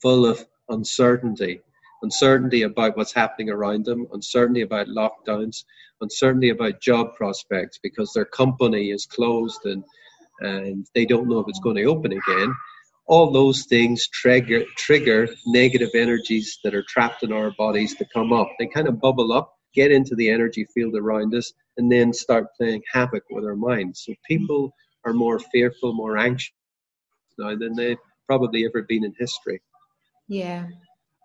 full 0.00 0.26
of 0.26 0.44
uncertainty 0.68 1.60
uncertainty 2.02 2.62
about 2.62 2.96
what's 2.96 3.12
happening 3.12 3.50
around 3.50 3.84
them, 3.84 4.06
uncertainty 4.12 4.62
about 4.62 4.88
lockdowns, 4.88 5.64
uncertainty 6.00 6.50
about 6.50 6.80
job 6.80 7.14
prospects 7.14 7.78
because 7.82 8.12
their 8.12 8.24
company 8.24 8.90
is 8.90 9.06
closed 9.06 9.64
and 9.64 9.84
and 10.40 10.86
they 10.94 11.04
don't 11.04 11.28
know 11.28 11.38
if 11.38 11.46
it's 11.48 11.60
going 11.60 11.76
to 11.76 11.84
open 11.84 12.12
again. 12.12 12.54
All 13.06 13.30
those 13.30 13.66
things 13.66 14.08
trigger 14.08 14.64
trigger 14.76 15.28
negative 15.46 15.90
energies 15.94 16.58
that 16.64 16.74
are 16.74 16.84
trapped 16.88 17.22
in 17.22 17.32
our 17.32 17.52
bodies 17.52 17.94
to 17.96 18.06
come 18.12 18.32
up. 18.32 18.48
They 18.58 18.66
kind 18.66 18.88
of 18.88 19.00
bubble 19.00 19.32
up, 19.32 19.54
get 19.74 19.92
into 19.92 20.14
the 20.16 20.30
energy 20.30 20.66
field 20.74 20.96
around 20.96 21.34
us, 21.34 21.52
and 21.76 21.90
then 21.90 22.12
start 22.12 22.46
playing 22.56 22.82
havoc 22.92 23.24
with 23.30 23.44
our 23.44 23.56
minds. 23.56 24.02
So 24.04 24.14
people 24.26 24.74
are 25.04 25.12
more 25.12 25.38
fearful, 25.38 25.94
more 25.94 26.16
anxious 26.16 26.52
now 27.38 27.56
than 27.56 27.74
they've 27.74 27.98
probably 28.26 28.64
ever 28.64 28.82
been 28.82 29.04
in 29.04 29.14
history. 29.18 29.60
Yeah. 30.28 30.66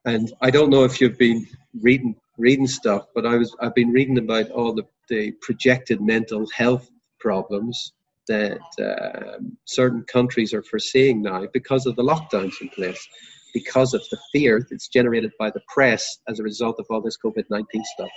And 0.08 0.32
I 0.42 0.50
don't 0.50 0.70
know 0.70 0.86
if 0.86 1.02
you've 1.02 1.18
been 1.18 1.46
reading 1.82 2.16
reading 2.38 2.68
stuff, 2.68 3.08
but 3.14 3.26
I 3.26 3.36
was 3.36 3.54
I've 3.60 3.76
been 3.76 3.92
reading 3.92 4.18
about 4.18 4.50
all 4.52 4.74
the, 4.74 4.86
the 5.10 5.32
projected 5.42 6.00
mental 6.00 6.48
health 6.56 6.90
problems 7.20 7.92
that 8.30 8.60
uh, 8.80 9.38
certain 9.66 10.04
countries 10.04 10.54
are 10.54 10.64
foreseeing 10.64 11.22
now 11.22 11.46
because 11.52 11.86
of 11.86 11.98
the 11.98 12.04
lockdowns 12.04 12.54
in 12.62 12.70
place. 12.70 13.06
because 13.54 13.94
of 13.94 14.02
the 14.12 14.20
fear 14.32 14.66
that's 14.70 14.88
generated 14.88 15.32
by 15.40 15.50
the 15.50 15.62
press 15.68 16.20
as 16.28 16.40
a 16.40 16.44
result 16.44 16.80
of 16.80 16.86
all 16.90 17.02
this 17.02 17.18
COVID 17.18 17.46
19 17.50 17.84
stuff. 17.96 18.10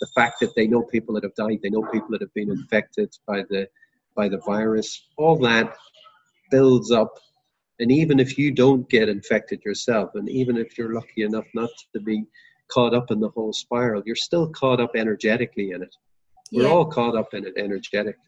The 0.00 0.08
fact 0.14 0.40
that 0.40 0.54
they 0.56 0.66
know 0.66 0.82
people 0.82 1.14
that 1.14 1.22
have 1.22 1.34
died, 1.34 1.60
they 1.62 1.70
know 1.70 1.86
people 1.92 2.08
that 2.10 2.22
have 2.22 2.34
been 2.34 2.50
infected 2.50 3.14
by 3.26 3.42
the 3.50 3.68
by 4.16 4.28
the 4.28 4.38
virus, 4.38 4.88
all 5.16 5.36
that 5.50 5.76
builds 6.50 6.90
up. 6.90 7.12
And 7.80 7.90
even 7.90 8.20
if 8.20 8.38
you 8.38 8.50
don't 8.50 8.88
get 8.88 9.08
infected 9.08 9.62
yourself, 9.64 10.10
and 10.14 10.28
even 10.28 10.56
if 10.56 10.78
you're 10.78 10.94
lucky 10.94 11.22
enough 11.22 11.46
not 11.54 11.70
to 11.92 12.00
be 12.00 12.24
caught 12.68 12.94
up 12.94 13.10
in 13.10 13.20
the 13.20 13.30
whole 13.30 13.52
spiral, 13.52 14.02
you're 14.06 14.16
still 14.16 14.48
caught 14.50 14.80
up 14.80 14.92
energetically 14.94 15.72
in 15.72 15.82
it. 15.82 15.94
We're 16.52 16.64
yeah. 16.64 16.70
all 16.70 16.86
caught 16.86 17.16
up 17.16 17.34
in 17.34 17.46
it 17.46 17.54
energetically. 17.56 18.22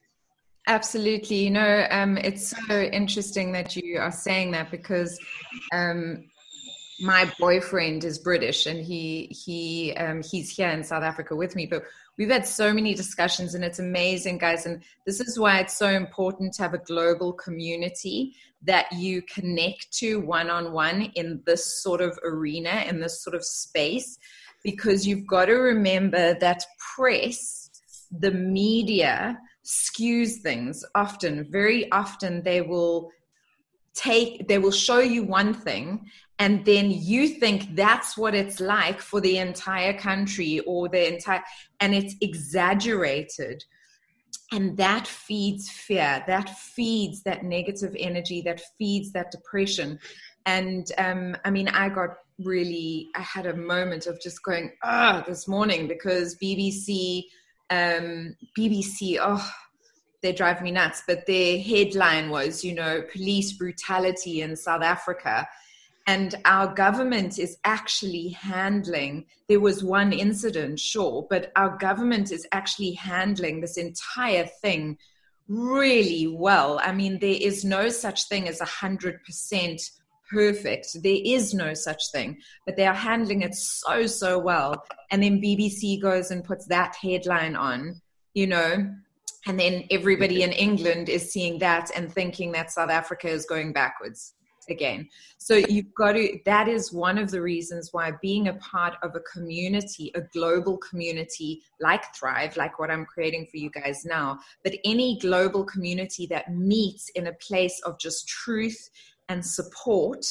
Absolutely. 0.67 1.37
You 1.37 1.51
know, 1.51 1.87
um, 1.91 2.19
it's 2.19 2.53
so 2.67 2.81
interesting 2.81 3.53
that 3.53 3.77
you 3.77 3.99
are 3.99 4.11
saying 4.11 4.51
that 4.51 4.71
because 4.71 5.17
um, 5.73 6.25
my 7.01 7.31
boyfriend 7.39 8.05
is 8.05 8.19
British 8.19 8.67
and 8.67 8.85
he 8.85 9.27
he 9.27 9.95
um, 9.97 10.23
he's 10.23 10.51
here 10.51 10.71
in 10.71 10.83
South 10.83 11.05
Africa 11.05 11.37
with 11.37 11.55
me. 11.55 11.67
But 11.67 11.85
we've 12.19 12.31
had 12.31 12.47
so 12.47 12.73
many 12.73 12.95
discussions 12.95 13.55
and 13.55 13.65
it's 13.65 13.79
amazing, 13.79 14.39
guys. 14.39 14.67
And 14.67 14.83
this 15.05 15.21
is 15.21 15.39
why 15.39 15.59
it's 15.59 15.77
so 15.77 15.89
important 15.89 16.55
to 16.55 16.63
have 16.63 16.75
a 16.75 16.79
global 16.79 17.33
community 17.33 18.35
that 18.63 18.91
you 18.93 19.23
connect 19.23 19.93
to 19.99 20.21
one 20.21 20.51
on 20.51 20.73
one 20.73 21.03
in 21.15 21.43
this 21.47 21.83
sort 21.83 22.01
of 22.01 22.19
arena, 22.25 22.85
in 22.89 23.01
this 23.01 23.23
sort 23.23 23.37
of 23.37 23.45
space, 23.45 24.19
because 24.65 25.07
you've 25.07 25.27
got 25.27 25.47
to 25.47 25.55
remember 25.55 26.35
that 26.41 26.65
press, 26.97 27.71
the 28.11 28.31
media, 28.31 29.39
skews 29.67 30.37
things 30.43 30.85
often 30.95 31.45
very 31.51 31.91
often 31.91 32.41
they 32.43 32.61
will 32.61 33.11
take 33.97 34.47
they 34.47 34.59
will 34.59 34.71
show 34.71 34.99
you 34.99 35.25
one 35.25 35.55
thing 35.55 36.07
and 36.39 36.65
then 36.67 36.91
you 36.91 37.29
think 37.29 37.75
that's 37.75 38.17
what 38.17 38.35
it's 38.35 38.61
like 38.61 39.01
for 39.01 39.21
the 39.21 39.39
entire 39.39 39.99
country 39.99 40.61
or 40.61 40.89
the 40.89 41.13
entire 41.13 41.43
and 41.81 41.95
it's 41.95 42.15
exaggerated. 42.21 43.65
And 44.53 44.77
that 44.77 45.09
feeds 45.09 45.69
fear 45.71 46.23
that 46.27 46.51
feeds 46.51 47.23
that 47.23 47.43
negative 47.43 47.97
energy 47.99 48.43
that 48.43 48.61
feeds 48.79 49.13
that 49.13 49.33
depression. 49.33 49.99
And 50.45 50.87
um, 50.99 51.37
i 51.45 51.51
mean 51.51 51.67
i 51.69 51.89
got 51.89 52.11
really 52.39 53.09
i 53.17 53.21
had 53.21 53.47
a 53.47 53.57
moment 53.57 54.07
of 54.07 54.21
just 54.21 54.45
going 54.45 54.71
ah 54.85 55.25
this 55.27 55.49
morning 55.49 55.89
because 55.89 56.37
bbc 56.37 57.25
um, 57.71 58.37
BBC, 58.59 59.19
oh, 59.21 59.51
they 60.23 60.33
drive 60.33 60.63
me 60.63 60.71
nuts. 60.71 61.03
But 61.07 61.27
their 61.27 61.59
headline 61.59 62.31
was, 62.31 62.65
you 62.65 62.75
know, 62.75 63.03
police 63.13 63.53
brutality 63.53 64.43
in 64.43 64.57
South 64.57 64.83
Africa. 64.83 65.47
And 66.09 66.37
our 66.45 66.73
government 66.73 67.39
is 67.39 67.59
actually 67.65 68.29
handling, 68.29 69.27
there 69.49 69.59
was 69.59 69.83
one 69.83 70.13
incident, 70.13 70.79
sure, 70.79 71.27
but 71.29 71.51
our 71.57 71.77
government 71.79 72.31
is 72.31 72.47
actually 72.53 72.93
handling 72.93 73.61
this 73.61 73.77
entire 73.77 74.47
thing 74.63 74.99
really 75.49 76.29
well. 76.29 76.81
I 76.83 76.93
mean, 76.93 77.19
there 77.19 77.39
is 77.41 77.65
no 77.65 77.89
such 77.89 78.29
thing 78.29 78.49
as 78.49 78.61
a 78.61 78.67
100% 78.67 79.91
perfect. 80.31 81.03
There 81.03 81.21
is 81.25 81.55
no 81.55 81.75
such 81.75 82.11
thing, 82.13 82.39
but 82.65 82.77
they 82.77 82.87
are 82.87 82.95
handling 82.95 83.43
it 83.43 83.55
so, 83.55 84.07
so 84.07 84.39
well. 84.39 84.85
And 85.11 85.23
then 85.23 85.41
BBC 85.41 86.01
goes 86.01 86.31
and 86.31 86.45
puts 86.45 86.67
that 86.67 86.97
headline 86.97 87.57
on, 87.57 88.01
you 88.35 88.47
know, 88.47 88.95
and 89.47 89.59
then 89.59 89.85
everybody 89.91 90.43
in 90.43 90.53
England 90.53 91.09
is 91.09 91.33
seeing 91.33 91.59
that 91.61 91.91
and 91.97 92.13
thinking 92.13 92.53
that 92.53 92.71
South 92.71 92.91
Africa 92.91 93.29
is 93.29 93.47
going 93.47 93.73
backwards 93.73 94.35
again. 94.69 95.09
So 95.39 95.55
you've 95.55 95.95
got 95.95 96.13
to, 96.13 96.39
that 96.45 96.67
is 96.69 96.93
one 96.93 97.19
of 97.19 97.31
the 97.31 97.41
reasons 97.41 97.91
why 97.93 98.13
being 98.21 98.49
a 98.49 98.55
part 98.55 98.95
of 99.03 99.15
a 99.15 99.21
community, 99.21 100.11
a 100.15 100.23
global 100.33 100.79
community 100.79 101.63
like 101.81 102.03
Thrive, 102.15 102.57
like 102.57 102.79
what 102.79 102.91
I'm 102.91 103.07
creating 103.07 103.47
for 103.51 103.59
you 103.59 103.71
guys 103.71 104.05
now, 104.05 104.41
but 104.65 104.75
any 104.85 105.19
global 105.21 105.65
community 105.65 106.27
that 106.31 106.53
meets 106.53 107.09
in 107.11 107.29
a 107.29 107.33
place 107.35 107.81
of 107.85 107.99
just 107.99 108.27
truth 108.27 108.91
and 109.29 109.45
support 109.45 110.27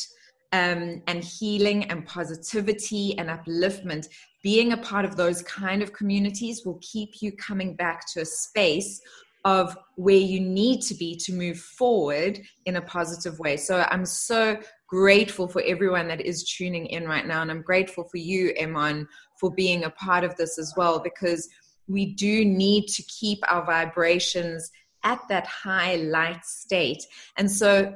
um, 0.51 1.01
and 1.07 1.24
healing 1.24 1.85
and 1.85 2.05
positivity 2.05 3.18
and 3.18 3.29
upliftment, 3.29 4.07
being 4.46 4.74
a 4.74 4.77
part 4.77 5.05
of 5.05 5.16
those 5.16 5.42
kind 5.42 5.81
of 5.81 5.92
communities 5.92 6.68
will 6.68 6.77
keep 6.79 7.20
you 7.20 7.31
coming 7.31 7.75
back 7.75 8.05
to 8.14 8.22
a 8.22 8.25
space 8.25 9.01
of 9.44 9.75
where 9.96 10.16
you 10.16 10.40
need 10.40 10.81
to 10.81 10.94
be 10.94 11.16
to 11.16 11.34
move 11.34 11.58
forward 11.58 12.40
in 12.68 12.75
a 12.75 12.81
positive 12.84 13.40
way. 13.40 13.58
So 13.58 13.84
I'm 13.90 14.05
so 14.05 14.55
grateful 14.88 15.48
for 15.48 15.64
everyone 15.64 16.08
that 16.10 16.22
is 16.22 16.44
tuning 16.44 16.86
in 16.86 17.08
right 17.08 17.25
now. 17.25 17.42
And 17.42 17.50
I'm 17.50 17.64
grateful 17.64 18.03
for 18.03 18.18
you, 18.18 18.53
Eamon, 18.62 19.08
for 19.40 19.51
being 19.51 19.86
a 19.86 19.90
part 19.90 20.24
of 20.24 20.36
this 20.36 20.60
as 20.60 20.72
well, 20.77 21.00
because 21.00 21.50
we 21.88 22.14
do 22.14 22.46
need 22.46 22.86
to 22.90 23.01
keep 23.03 23.40
our 23.51 23.66
vibrations 23.66 24.70
at 25.03 25.22
that 25.27 25.48
high 25.48 25.96
light 25.96 26.46
state. 26.46 27.03
And 27.38 27.50
so 27.50 27.96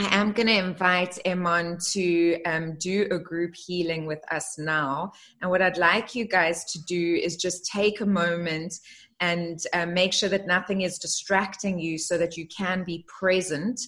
I 0.00 0.14
am 0.14 0.30
going 0.30 0.46
to 0.46 0.56
invite 0.56 1.18
Eamon 1.26 1.84
to 1.92 2.40
um, 2.44 2.76
do 2.78 3.08
a 3.10 3.18
group 3.18 3.56
healing 3.56 4.06
with 4.06 4.20
us 4.30 4.56
now. 4.56 5.10
And 5.42 5.50
what 5.50 5.60
I'd 5.60 5.76
like 5.76 6.14
you 6.14 6.24
guys 6.24 6.64
to 6.66 6.84
do 6.84 7.16
is 7.16 7.36
just 7.36 7.66
take 7.66 8.00
a 8.00 8.06
moment 8.06 8.74
and 9.18 9.58
uh, 9.72 9.86
make 9.86 10.12
sure 10.12 10.28
that 10.28 10.46
nothing 10.46 10.82
is 10.82 10.98
distracting 10.98 11.80
you 11.80 11.98
so 11.98 12.16
that 12.16 12.36
you 12.36 12.46
can 12.46 12.84
be 12.84 13.04
present 13.08 13.80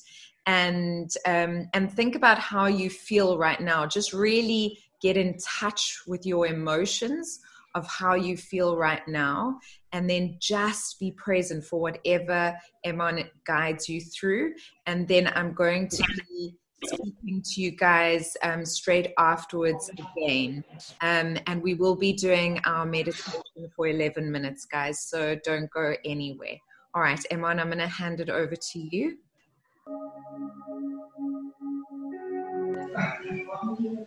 and 0.46 1.10
um, 1.26 1.68
and 1.74 1.92
think 1.92 2.16
about 2.16 2.40
how 2.40 2.66
you 2.66 2.90
feel 2.90 3.38
right 3.38 3.60
now 3.60 3.86
just 3.86 4.12
really 4.12 4.78
get 5.00 5.16
in 5.16 5.36
touch 5.60 6.00
with 6.08 6.26
your 6.26 6.46
emotions 6.46 7.38
of 7.74 7.86
how 7.86 8.14
you 8.14 8.36
feel 8.36 8.76
right 8.76 9.06
now 9.06 9.58
and 9.92 10.08
then 10.08 10.36
just 10.40 10.98
be 10.98 11.12
present 11.12 11.64
for 11.64 11.80
whatever 11.80 12.56
Eamon 12.86 13.28
guides 13.46 13.88
you 13.88 14.00
through. 14.00 14.54
And 14.86 15.06
then 15.06 15.28
I'm 15.34 15.52
going 15.52 15.88
to 15.88 16.04
be 16.28 16.56
speaking 16.84 17.42
to 17.44 17.60
you 17.60 17.70
guys 17.72 18.36
um, 18.42 18.64
straight 18.64 19.12
afterwards 19.18 19.90
again. 19.90 20.64
Um, 21.00 21.38
and 21.46 21.62
we 21.62 21.74
will 21.74 21.96
be 21.96 22.12
doing 22.12 22.60
our 22.64 22.86
meditation 22.86 23.42
for 23.76 23.88
11 23.88 24.30
minutes, 24.30 24.64
guys. 24.64 25.02
So 25.02 25.36
don't 25.44 25.70
go 25.70 25.94
anywhere. 26.04 26.56
All 26.94 27.02
right, 27.02 27.20
Eamon, 27.30 27.60
I'm 27.60 27.68
going 27.68 27.78
to 27.78 27.86
hand 27.86 28.20
it 28.20 28.30
over 28.30 28.56
to 28.56 28.78
you. 28.78 29.18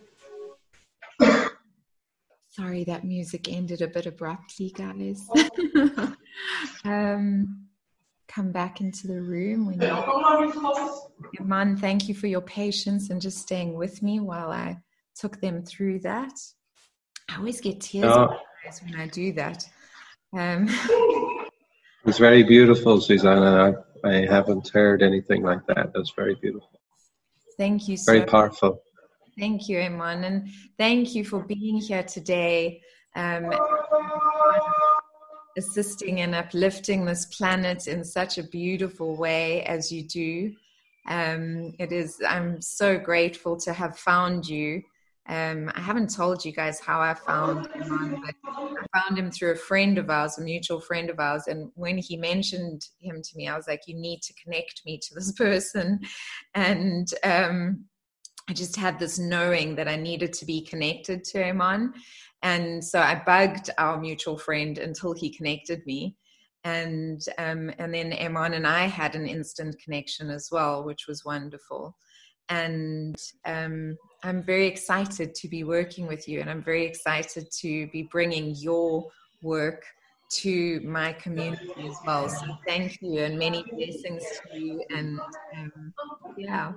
Sorry, 2.56 2.84
that 2.84 3.04
music 3.04 3.52
ended 3.52 3.82
a 3.82 3.88
bit 3.88 4.06
abruptly, 4.06 4.70
guys. 4.70 5.28
um, 6.84 7.66
come 8.28 8.52
back 8.52 8.80
into 8.80 9.08
the 9.08 9.20
room 9.20 9.66
when 9.66 9.80
you 9.80 11.44
Man, 11.44 11.76
thank 11.76 12.08
you 12.08 12.14
for 12.14 12.28
your 12.28 12.40
patience 12.40 13.10
and 13.10 13.20
just 13.20 13.38
staying 13.38 13.74
with 13.74 14.02
me 14.04 14.20
while 14.20 14.52
I 14.52 14.78
took 15.16 15.40
them 15.40 15.64
through 15.64 16.00
that. 16.00 16.32
I 17.28 17.38
always 17.38 17.60
get 17.60 17.80
tears 17.80 18.12
oh. 18.14 18.38
when 18.84 19.00
I 19.00 19.08
do 19.08 19.32
that. 19.32 19.64
Um, 20.32 20.68
it's 22.06 22.18
very 22.18 22.44
beautiful, 22.44 23.00
Susana. 23.00 23.74
I, 24.04 24.08
I 24.08 24.26
haven't 24.26 24.68
heard 24.68 25.02
anything 25.02 25.42
like 25.42 25.66
that. 25.66 25.90
That's 25.92 26.12
very 26.14 26.36
beautiful. 26.36 26.70
Thank 27.58 27.88
you. 27.88 27.96
So 27.96 28.12
very 28.12 28.26
powerful. 28.26 28.80
Thank 29.38 29.68
you, 29.68 29.78
Eamon, 29.78 30.24
and 30.24 30.48
thank 30.78 31.14
you 31.14 31.24
for 31.24 31.42
being 31.42 31.78
here 31.78 32.04
today, 32.04 32.80
um, 33.16 33.52
assisting 35.56 36.20
and 36.20 36.34
uplifting 36.34 37.04
this 37.04 37.26
planet 37.26 37.88
in 37.88 38.04
such 38.04 38.38
a 38.38 38.44
beautiful 38.44 39.16
way 39.16 39.64
as 39.64 39.90
you 39.90 40.02
do. 40.02 40.54
Um, 41.08 41.74
it 41.80 41.90
is. 41.90 42.20
I'm 42.26 42.62
so 42.62 42.96
grateful 42.96 43.56
to 43.60 43.72
have 43.72 43.98
found 43.98 44.46
you. 44.46 44.82
Um, 45.26 45.72
I 45.74 45.80
haven't 45.80 46.14
told 46.14 46.44
you 46.44 46.52
guys 46.52 46.80
how 46.80 47.00
I 47.00 47.14
found 47.14 47.66
him, 47.74 48.22
but 48.24 48.34
I 48.44 49.00
found 49.00 49.18
him 49.18 49.30
through 49.30 49.52
a 49.52 49.56
friend 49.56 49.98
of 49.98 50.10
ours, 50.10 50.38
a 50.38 50.42
mutual 50.42 50.80
friend 50.80 51.10
of 51.10 51.18
ours. 51.18 51.44
And 51.48 51.72
when 51.74 51.98
he 51.98 52.16
mentioned 52.16 52.86
him 53.00 53.20
to 53.22 53.36
me, 53.36 53.48
I 53.48 53.56
was 53.56 53.66
like, 53.66 53.82
"You 53.86 53.96
need 53.96 54.22
to 54.22 54.34
connect 54.34 54.82
me 54.86 54.98
to 54.98 55.14
this 55.14 55.32
person." 55.36 56.00
And 56.54 57.08
um, 57.24 57.86
I 58.48 58.52
just 58.52 58.76
had 58.76 58.98
this 58.98 59.18
knowing 59.18 59.74
that 59.76 59.88
I 59.88 59.96
needed 59.96 60.32
to 60.34 60.44
be 60.44 60.60
connected 60.62 61.24
to 61.24 61.38
Eamon. 61.38 61.92
And 62.42 62.84
so 62.84 63.00
I 63.00 63.22
bugged 63.24 63.70
our 63.78 63.98
mutual 63.98 64.36
friend 64.36 64.76
until 64.76 65.14
he 65.14 65.30
connected 65.30 65.84
me. 65.86 66.16
And 66.64 67.22
um, 67.38 67.70
and 67.78 67.92
then 67.92 68.12
Eamon 68.12 68.54
and 68.54 68.66
I 68.66 68.86
had 68.86 69.14
an 69.14 69.26
instant 69.26 69.76
connection 69.82 70.30
as 70.30 70.48
well, 70.50 70.84
which 70.84 71.06
was 71.06 71.24
wonderful. 71.24 71.96
And 72.48 73.16
um, 73.46 73.96
I'm 74.22 74.42
very 74.42 74.66
excited 74.66 75.34
to 75.34 75.48
be 75.48 75.64
working 75.64 76.06
with 76.06 76.28
you, 76.28 76.40
and 76.40 76.50
I'm 76.50 76.62
very 76.62 76.84
excited 76.84 77.50
to 77.60 77.86
be 77.88 78.08
bringing 78.10 78.54
your 78.56 79.06
work 79.42 79.84
to 80.32 80.80
my 80.80 81.12
community 81.14 81.86
as 81.86 81.96
well. 82.06 82.28
So 82.28 82.46
thank 82.66 82.98
you, 83.02 83.20
and 83.20 83.38
many 83.38 83.62
blessings 83.70 84.22
to 84.52 84.58
you. 84.58 84.84
And 84.94 85.20
um, 85.56 85.94
yeah. 86.36 86.72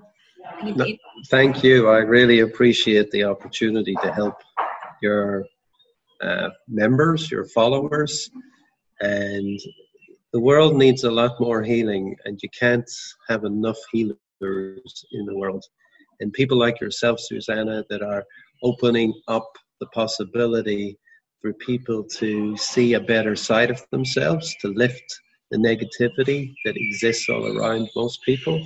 No, 0.64 0.86
thank 1.30 1.64
you. 1.64 1.90
I 1.90 2.00
really 2.00 2.40
appreciate 2.40 3.12
the 3.12 3.24
opportunity 3.24 3.96
to 4.04 4.12
help 4.12 4.36
your 5.02 5.46
uh, 6.22 6.50
members, 6.68 7.30
your 7.30 7.46
followers, 7.46 8.30
and 9.02 9.60
the 10.34 10.40
world 10.40 10.76
needs 10.76 11.04
a 11.04 11.12
lot 11.12 11.40
more 11.40 11.64
healing, 11.64 12.16
and 12.26 12.40
you 12.42 12.50
can't 12.50 12.90
have 13.30 13.44
enough 13.44 13.78
healers 13.92 14.18
in 15.12 15.26
the 15.26 15.38
world. 15.38 15.64
And 16.20 16.34
people 16.34 16.58
like 16.58 16.82
yourself, 16.82 17.20
Susana, 17.20 17.84
that 17.90 18.02
are 18.02 18.26
opening 18.64 19.14
up 19.28 19.48
the 19.80 19.88
possibility 19.88 20.98
for 21.42 21.54
people 21.54 22.04
to 22.04 22.58
see 22.58 22.94
a 22.94 23.00
better 23.00 23.36
side 23.36 23.70
of 23.70 23.86
themselves, 23.92 24.56
to 24.62 24.70
lift 24.70 25.20
the 25.52 25.58
negativity 25.58 26.54
that 26.66 26.76
exists 26.76 27.30
all 27.30 27.58
around 27.58 27.90
most 27.96 28.22
people. 28.24 28.62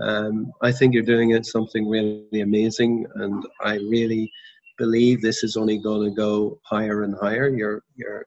Um, 0.00 0.52
I 0.62 0.72
think 0.72 0.94
you're 0.94 1.02
doing 1.02 1.30
it 1.30 1.46
something 1.46 1.88
really 1.88 2.40
amazing, 2.40 3.06
and 3.16 3.44
I 3.60 3.74
really 3.76 4.30
believe 4.78 5.20
this 5.20 5.44
is 5.44 5.56
only 5.56 5.78
going 5.78 6.08
to 6.08 6.14
go 6.14 6.58
higher 6.64 7.02
and 7.02 7.14
higher. 7.20 7.48
Your 7.48 7.82
your 7.96 8.26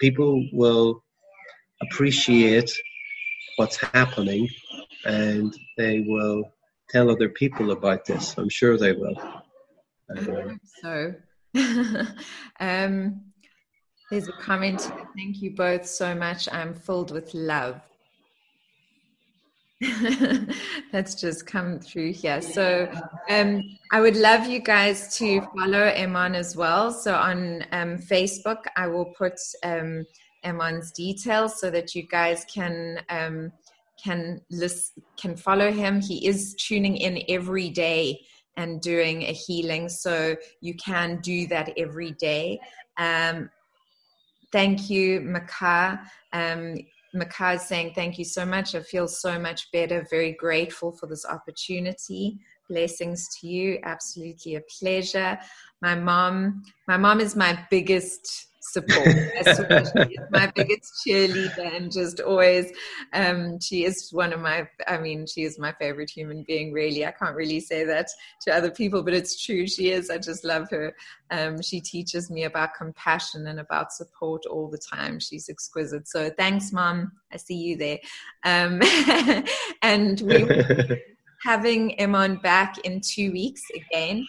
people 0.00 0.42
will 0.52 1.02
appreciate 1.82 2.70
what's 3.56 3.76
happening, 3.76 4.48
and 5.04 5.54
they 5.76 6.00
will 6.00 6.44
tell 6.88 7.10
other 7.10 7.28
people 7.28 7.72
about 7.72 8.04
this. 8.06 8.34
I'm 8.38 8.48
sure 8.48 8.78
they 8.78 8.92
will. 8.92 9.16
Um, 10.16 10.60
so, 10.82 11.14
um, 12.60 13.20
there's 14.10 14.28
a 14.28 14.32
comment. 14.32 14.80
Thank 15.16 15.42
you 15.42 15.54
both 15.54 15.86
so 15.86 16.14
much. 16.14 16.48
I'm 16.50 16.74
filled 16.74 17.12
with 17.12 17.34
love. 17.34 17.80
That's 20.92 21.14
just 21.14 21.46
come 21.46 21.78
through 21.78 22.12
here. 22.12 22.42
So 22.42 22.90
um, 23.30 23.62
I 23.90 24.00
would 24.00 24.16
love 24.16 24.46
you 24.46 24.60
guys 24.60 25.16
to 25.16 25.40
follow 25.40 25.90
Eamon 25.90 26.34
as 26.34 26.54
well. 26.54 26.92
So 26.92 27.14
on 27.14 27.64
um, 27.72 27.96
Facebook, 27.96 28.64
I 28.76 28.86
will 28.88 29.06
put 29.06 29.40
um, 29.62 30.04
Eamon's 30.44 30.92
details 30.92 31.58
so 31.58 31.70
that 31.70 31.94
you 31.94 32.06
guys 32.06 32.44
can 32.52 33.00
um, 33.08 33.52
can 34.02 34.40
list, 34.50 34.98
can 35.18 35.36
follow 35.36 35.70
him. 35.72 36.00
He 36.00 36.26
is 36.26 36.54
tuning 36.54 36.96
in 36.96 37.22
every 37.28 37.70
day 37.70 38.20
and 38.56 38.80
doing 38.82 39.22
a 39.22 39.32
healing, 39.32 39.88
so 39.88 40.36
you 40.60 40.74
can 40.74 41.20
do 41.22 41.46
that 41.48 41.72
every 41.78 42.12
day. 42.12 42.60
Um, 42.98 43.48
thank 44.52 44.90
you, 44.90 45.20
Maka. 45.20 46.00
Is 47.14 47.62
saying, 47.62 47.92
Thank 47.94 48.18
you 48.18 48.24
so 48.24 48.44
much. 48.44 48.74
I 48.74 48.80
feel 48.80 49.08
so 49.08 49.38
much 49.38 49.70
better. 49.72 50.06
Very 50.10 50.32
grateful 50.32 50.92
for 50.92 51.06
this 51.06 51.26
opportunity. 51.26 52.38
Blessings 52.68 53.28
to 53.40 53.48
you. 53.48 53.78
Absolutely 53.82 54.56
a 54.56 54.60
pleasure. 54.78 55.38
My 55.82 55.94
mom, 55.94 56.62
my 56.86 56.96
mom 56.96 57.20
is 57.20 57.34
my 57.34 57.58
biggest 57.70 58.49
support. 58.72 59.08
my 60.30 60.50
biggest 60.54 61.02
cheerleader 61.06 61.76
and 61.76 61.92
just 61.92 62.20
always, 62.20 62.72
um, 63.12 63.58
she 63.60 63.84
is 63.84 64.10
one 64.12 64.32
of 64.32 64.40
my, 64.40 64.68
I 64.86 64.98
mean, 64.98 65.26
she 65.26 65.42
is 65.42 65.58
my 65.58 65.72
favorite 65.72 66.10
human 66.10 66.44
being, 66.46 66.72
really. 66.72 67.06
I 67.06 67.12
can't 67.12 67.36
really 67.36 67.60
say 67.60 67.84
that 67.84 68.08
to 68.42 68.54
other 68.54 68.70
people, 68.70 69.02
but 69.02 69.14
it's 69.14 69.42
true. 69.44 69.66
She 69.66 69.90
is. 69.90 70.10
I 70.10 70.18
just 70.18 70.44
love 70.44 70.70
her. 70.70 70.94
Um, 71.30 71.62
she 71.62 71.80
teaches 71.80 72.30
me 72.30 72.44
about 72.44 72.74
compassion 72.74 73.46
and 73.46 73.60
about 73.60 73.92
support 73.92 74.46
all 74.46 74.68
the 74.68 74.78
time. 74.78 75.20
She's 75.20 75.48
exquisite. 75.48 76.08
So 76.08 76.30
thanks, 76.30 76.72
Mom. 76.72 77.12
I 77.32 77.36
see 77.36 77.56
you 77.56 77.76
there. 77.76 77.98
Um, 78.44 78.80
and 79.82 80.20
we 80.20 80.46
having 81.44 81.96
Eamon 81.98 82.42
back 82.42 82.78
in 82.78 83.00
two 83.00 83.32
weeks 83.32 83.62
again. 83.74 84.26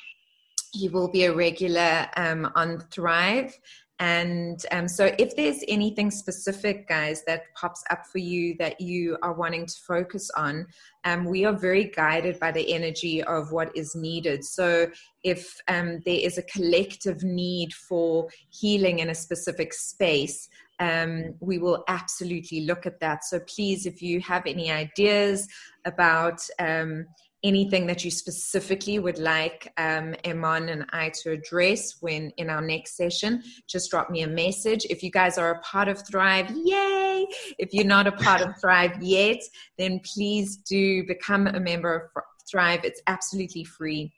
He 0.74 0.88
will 0.88 1.10
be 1.10 1.26
a 1.26 1.34
regular 1.34 2.08
um, 2.16 2.50
on 2.56 2.80
Thrive. 2.92 3.58
And 4.02 4.66
um, 4.72 4.88
so, 4.88 5.14
if 5.20 5.36
there's 5.36 5.64
anything 5.68 6.10
specific, 6.10 6.88
guys, 6.90 7.24
that 7.28 7.44
pops 7.54 7.84
up 7.92 8.08
for 8.12 8.18
you 8.18 8.56
that 8.58 8.82
you 8.82 9.16
are 9.22 9.34
wanting 9.34 9.68
to 9.68 9.76
focus 9.88 10.28
on, 10.36 10.66
um, 11.06 11.24
we 11.24 11.46
are 11.46 11.54
very 11.54 11.84
guided 11.84 12.40
by 12.40 12.52
the 12.52 12.74
energy 12.74 13.24
of 13.24 13.52
what 13.52 13.70
is 13.78 13.96
needed. 13.96 14.44
So, 14.44 14.90
if 15.24 15.56
um, 15.68 16.00
there 16.04 16.20
is 16.20 16.40
a 16.40 16.44
collective 16.44 17.24
need 17.24 17.76
for 17.76 18.28
healing 18.50 19.00
in 19.00 19.12
a 19.12 19.16
specific 19.16 19.72
space, 19.72 20.50
um, 20.80 21.36
we 21.40 21.60
will 21.60 21.84
absolutely 21.88 22.62
look 22.62 22.88
at 22.88 23.00
that. 23.02 23.24
So, 23.24 23.40
please, 23.42 23.86
if 23.86 24.02
you 24.02 24.20
have 24.22 24.48
any 24.48 24.72
ideas 24.72 25.48
about 25.86 26.42
um, 26.58 27.06
anything 27.44 27.88
that 27.88 28.06
you 28.06 28.12
specifically 28.12 29.00
would 29.00 29.18
like 29.18 29.72
um, 29.78 30.14
Eamon 30.24 30.72
and 30.72 30.86
I 30.92 31.10
to 31.22 31.32
address 31.32 31.98
when 32.02 32.32
in 32.38 32.50
our 32.50 32.62
next 32.62 32.96
session, 32.96 33.44
just 33.68 33.90
drop 33.90 34.10
me 34.10 34.22
a 34.22 34.28
message. 34.28 34.86
If 34.90 35.02
you 35.02 35.10
guys 35.10 35.38
are 35.38 35.52
a 35.52 35.60
part 35.62 35.88
of 35.88 36.06
Thrive, 36.08 36.52
yay! 36.64 37.26
If 37.58 37.74
you're 37.74 37.86
not 37.86 38.08
a 38.08 38.12
part 38.12 38.42
of 38.42 38.54
Thrive 38.62 39.02
yet, 39.02 39.42
then 39.78 40.00
please 40.02 40.58
do 40.58 41.06
become 41.06 41.48
a 41.48 41.60
member 41.60 42.12
of 42.16 42.24
Thrive. 42.50 42.82
It's 42.84 43.02
absolutely 43.08 43.64
free. 43.64 44.14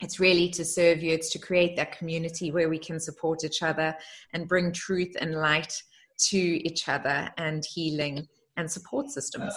It's 0.00 0.18
really 0.18 0.48
to 0.50 0.64
serve 0.64 1.02
you. 1.02 1.12
It's 1.12 1.30
to 1.30 1.38
create 1.38 1.76
that 1.76 1.96
community 1.96 2.50
where 2.50 2.68
we 2.68 2.78
can 2.78 2.98
support 2.98 3.44
each 3.44 3.62
other 3.62 3.94
and 4.32 4.48
bring 4.48 4.72
truth 4.72 5.14
and 5.20 5.34
light 5.34 5.82
to 6.30 6.38
each 6.38 6.88
other 6.88 7.30
and 7.38 7.64
healing 7.64 8.26
and 8.56 8.70
support 8.70 9.10
systems. 9.10 9.54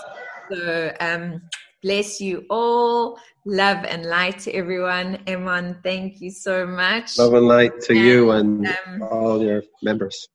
So, 0.50 0.94
um, 1.00 1.42
Bless 1.84 2.20
you 2.20 2.46
all. 2.50 3.20
Love 3.46 3.86
and 3.86 4.06
light 4.06 4.40
to 4.40 4.52
everyone. 4.52 5.18
Eamon, 5.26 5.82
thank 5.84 6.20
you 6.20 6.32
so 6.32 6.66
much. 6.66 7.18
Love 7.18 7.34
and 7.34 7.48
light 7.48 7.80
to 7.82 7.94
and, 7.94 8.02
you 8.02 8.32
and 8.32 8.68
um, 8.68 9.04
all 9.04 9.42
your 9.42 9.64
members. 9.84 10.28